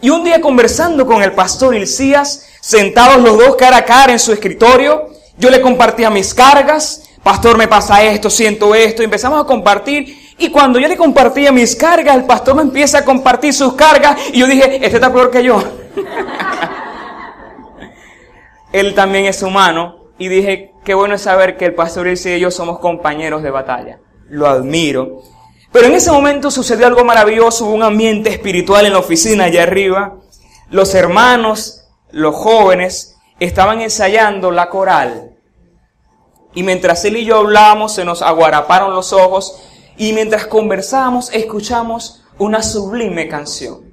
Y 0.00 0.08
un 0.08 0.24
día 0.24 0.40
conversando 0.40 1.06
con 1.06 1.22
el 1.22 1.32
pastor 1.32 1.74
Ilcías, 1.74 2.46
sentados 2.60 3.20
los 3.20 3.36
dos 3.36 3.56
cara 3.56 3.78
a 3.78 3.84
cara 3.84 4.12
en 4.12 4.18
su 4.18 4.32
escritorio, 4.32 5.10
yo 5.36 5.50
le 5.50 5.60
compartía 5.60 6.08
mis 6.08 6.32
cargas, 6.32 7.02
pastor 7.22 7.58
me 7.58 7.68
pasa 7.68 8.02
esto, 8.04 8.30
siento 8.30 8.74
esto, 8.74 9.02
empezamos 9.02 9.42
a 9.42 9.46
compartir. 9.46 10.19
Y 10.40 10.48
cuando 10.48 10.80
yo 10.80 10.88
le 10.88 10.96
compartía 10.96 11.52
mis 11.52 11.76
cargas, 11.76 12.16
el 12.16 12.24
pastor 12.24 12.54
me 12.54 12.62
empieza 12.62 12.98
a 12.98 13.04
compartir 13.04 13.52
sus 13.52 13.74
cargas, 13.74 14.18
y 14.32 14.38
yo 14.38 14.46
dije, 14.46 14.76
este 14.76 14.96
está 14.96 15.12
peor 15.12 15.30
que 15.30 15.44
yo. 15.44 15.62
Él 18.72 18.94
también 18.94 19.26
es 19.26 19.42
humano, 19.42 20.06
y 20.16 20.28
dije, 20.28 20.72
qué 20.82 20.94
bueno 20.94 21.16
es 21.16 21.20
saber 21.22 21.58
que 21.58 21.66
el 21.66 21.74
pastor 21.74 22.08
y 22.08 22.40
yo 22.40 22.50
somos 22.50 22.78
compañeros 22.78 23.42
de 23.42 23.50
batalla. 23.50 23.98
Lo 24.30 24.48
admiro. 24.48 25.20
Pero 25.72 25.88
en 25.88 25.94
ese 25.94 26.10
momento 26.10 26.50
sucedió 26.50 26.86
algo 26.86 27.04
maravilloso, 27.04 27.66
hubo 27.66 27.74
un 27.74 27.82
ambiente 27.82 28.30
espiritual 28.30 28.86
en 28.86 28.94
la 28.94 28.98
oficina 28.98 29.44
allá 29.44 29.64
arriba. 29.64 30.16
Los 30.70 30.94
hermanos, 30.94 31.86
los 32.12 32.34
jóvenes, 32.34 33.18
estaban 33.40 33.82
ensayando 33.82 34.50
la 34.50 34.70
coral. 34.70 35.36
Y 36.54 36.62
mientras 36.62 37.04
él 37.04 37.18
y 37.18 37.26
yo 37.26 37.36
hablábamos, 37.36 37.94
se 37.94 38.06
nos 38.06 38.22
aguaraparon 38.22 38.94
los 38.94 39.12
ojos. 39.12 39.62
Y 40.00 40.14
mientras 40.14 40.46
conversábamos, 40.46 41.28
escuchamos 41.30 42.22
una 42.38 42.62
sublime 42.62 43.28
canción. 43.28 43.92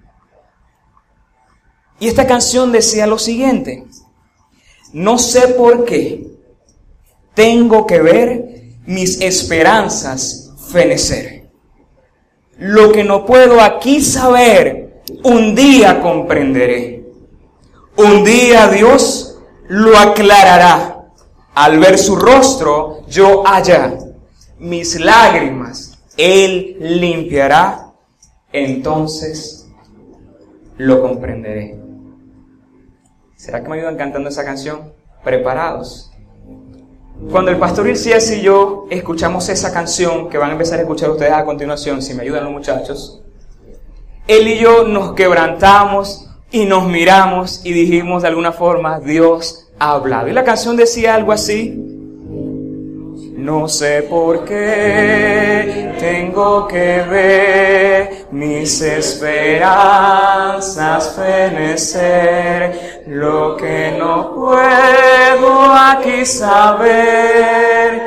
Y 2.00 2.08
esta 2.08 2.26
canción 2.26 2.72
decía 2.72 3.06
lo 3.06 3.20
siguiente. 3.20 3.86
No 4.94 5.18
sé 5.18 5.50
por 5.50 5.84
qué 5.84 6.26
tengo 7.34 7.86
que 7.86 8.02
ver 8.02 8.70
mis 8.86 9.20
esperanzas 9.20 10.54
fenecer. 10.72 11.50
Lo 12.58 12.94
que 12.94 13.04
no 13.04 13.26
puedo 13.26 13.60
aquí 13.60 14.00
saber, 14.00 15.04
un 15.26 15.56
día 15.56 16.02
comprenderé. 16.02 17.06
Un 17.98 18.24
día 18.24 18.70
Dios 18.70 19.40
lo 19.68 19.98
aclarará. 19.98 21.10
Al 21.54 21.80
ver 21.80 21.98
su 21.98 22.16
rostro, 22.16 23.02
yo 23.10 23.46
allá 23.46 23.98
mis 24.60 25.00
lágrimas, 25.00 25.87
Él 26.18 26.78
limpiará. 26.80 27.94
Entonces 28.52 29.70
lo 30.78 31.02
comprenderé. 31.02 31.80
¿Será 33.36 33.62
que 33.62 33.70
me 33.70 33.78
ayudan 33.78 33.98
cantando 33.98 34.30
esa 34.30 34.44
canción? 34.44 34.94
Preparados. 35.24 36.12
Cuando 37.32 37.52
el 37.52 37.58
pastor 37.58 37.88
Ilcías 37.88 38.32
y 38.32 38.42
yo 38.42 38.86
escuchamos 38.90 39.50
esa 39.50 39.74
canción 39.74 40.30
que 40.30 40.38
van 40.38 40.52
a 40.52 40.54
empezar 40.54 40.80
a 40.80 40.84
escuchar 40.84 41.10
ustedes 41.10 41.34
a 41.34 41.46
continuación, 41.46 42.02
si 42.02 42.14
me 42.14 42.24
ayudan 42.24 42.44
los 42.44 42.54
muchachos, 42.54 43.24
él 44.28 44.48
y 44.48 44.60
yo 44.60 44.88
nos 44.88 45.14
quebrantamos 45.14 46.30
y 46.52 46.66
nos 46.66 46.88
miramos 46.88 47.62
y 47.66 47.74
dijimos 47.74 48.22
de 48.22 48.30
alguna 48.30 48.52
forma, 48.52 49.00
Dios 49.00 49.70
ha 49.80 49.92
hablado. 49.92 50.28
Y 50.28 50.34
la 50.34 50.44
canción 50.44 50.78
decía 50.78 51.16
algo 51.16 51.32
así, 51.32 51.97
no 53.38 53.68
sé 53.68 54.04
por 54.10 54.44
qué 54.46 55.94
tengo 56.00 56.68
que 56.68 57.04
ver 57.04 58.26
mis 58.32 58.82
esperanzas 58.82 61.16
fenecer, 61.16 63.04
lo 63.06 63.56
que 63.56 63.96
no 64.00 64.34
puedo 64.34 65.72
aquí 65.72 66.26
saber, 66.26 68.02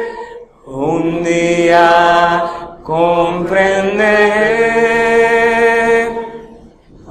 un 0.67 1.23
día 1.23 2.43
comprender, 2.83 4.01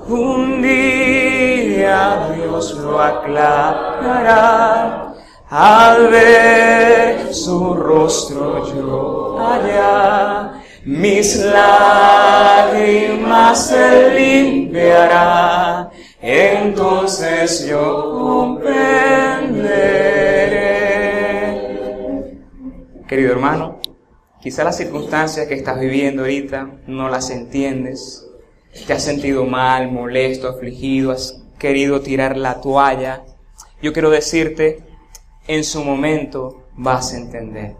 un 0.09 0.61
día 0.61 2.33
Dios 2.35 2.73
lo 2.73 3.01
aclarará 3.01 5.08
al 5.49 6.07
ver 6.09 7.33
su 7.33 7.73
rostro 7.73 8.71
yo 8.73 9.39
allá, 9.39 10.61
mis 10.85 11.37
lágrimas 11.37 12.89
se 13.67 14.11
limpiará, 14.11 15.89
entonces 16.21 17.65
yo 17.67 18.11
comprenderé. 18.13 19.79
Querido 23.07 23.31
hermano, 23.31 23.79
quizá 24.39 24.63
las 24.63 24.77
circunstancias 24.77 25.47
que 25.47 25.55
estás 25.55 25.79
viviendo 25.79 26.21
ahorita 26.21 26.69
no 26.85 27.09
las 27.09 27.31
entiendes, 27.31 28.23
te 28.85 28.93
has 28.93 29.01
sentido 29.03 29.45
mal, 29.45 29.91
molesto, 29.91 30.47
afligido, 30.47 31.11
has 31.11 31.41
querido 31.57 32.01
tirar 32.01 32.37
la 32.37 32.61
toalla. 32.61 33.23
Yo 33.81 33.93
quiero 33.93 34.11
decirte 34.11 34.88
en 35.49 35.63
su 35.63 35.83
momento 35.83 36.61
vas 36.77 37.11
a 37.11 37.17
entender. 37.17 37.75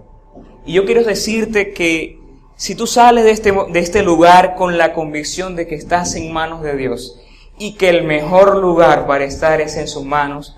Y 0.65 0.73
yo 0.73 0.85
quiero 0.85 1.03
decirte 1.03 1.71
que 1.71 2.19
si 2.55 2.73
tú 2.73 2.87
sales 2.87 3.23
de 3.23 3.31
este, 3.31 3.51
de 3.51 3.79
este 3.79 4.01
lugar 4.01 4.55
con 4.55 4.79
la 4.79 4.93
convicción 4.93 5.55
de 5.55 5.67
que 5.67 5.75
estás 5.75 6.15
en 6.15 6.33
manos 6.33 6.63
de 6.63 6.75
Dios 6.75 7.21
y 7.59 7.75
que 7.75 7.89
el 7.89 8.03
mejor 8.03 8.57
lugar 8.57 9.05
para 9.05 9.23
estar 9.23 9.61
es 9.61 9.77
en 9.77 9.87
sus 9.87 10.03
manos, 10.03 10.57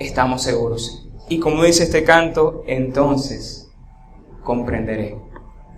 estamos 0.00 0.42
seguros. 0.42 1.08
Y 1.28 1.38
como 1.38 1.62
dice 1.62 1.84
este 1.84 2.02
canto, 2.02 2.64
entonces 2.66 3.70
comprenderé. 4.42 5.16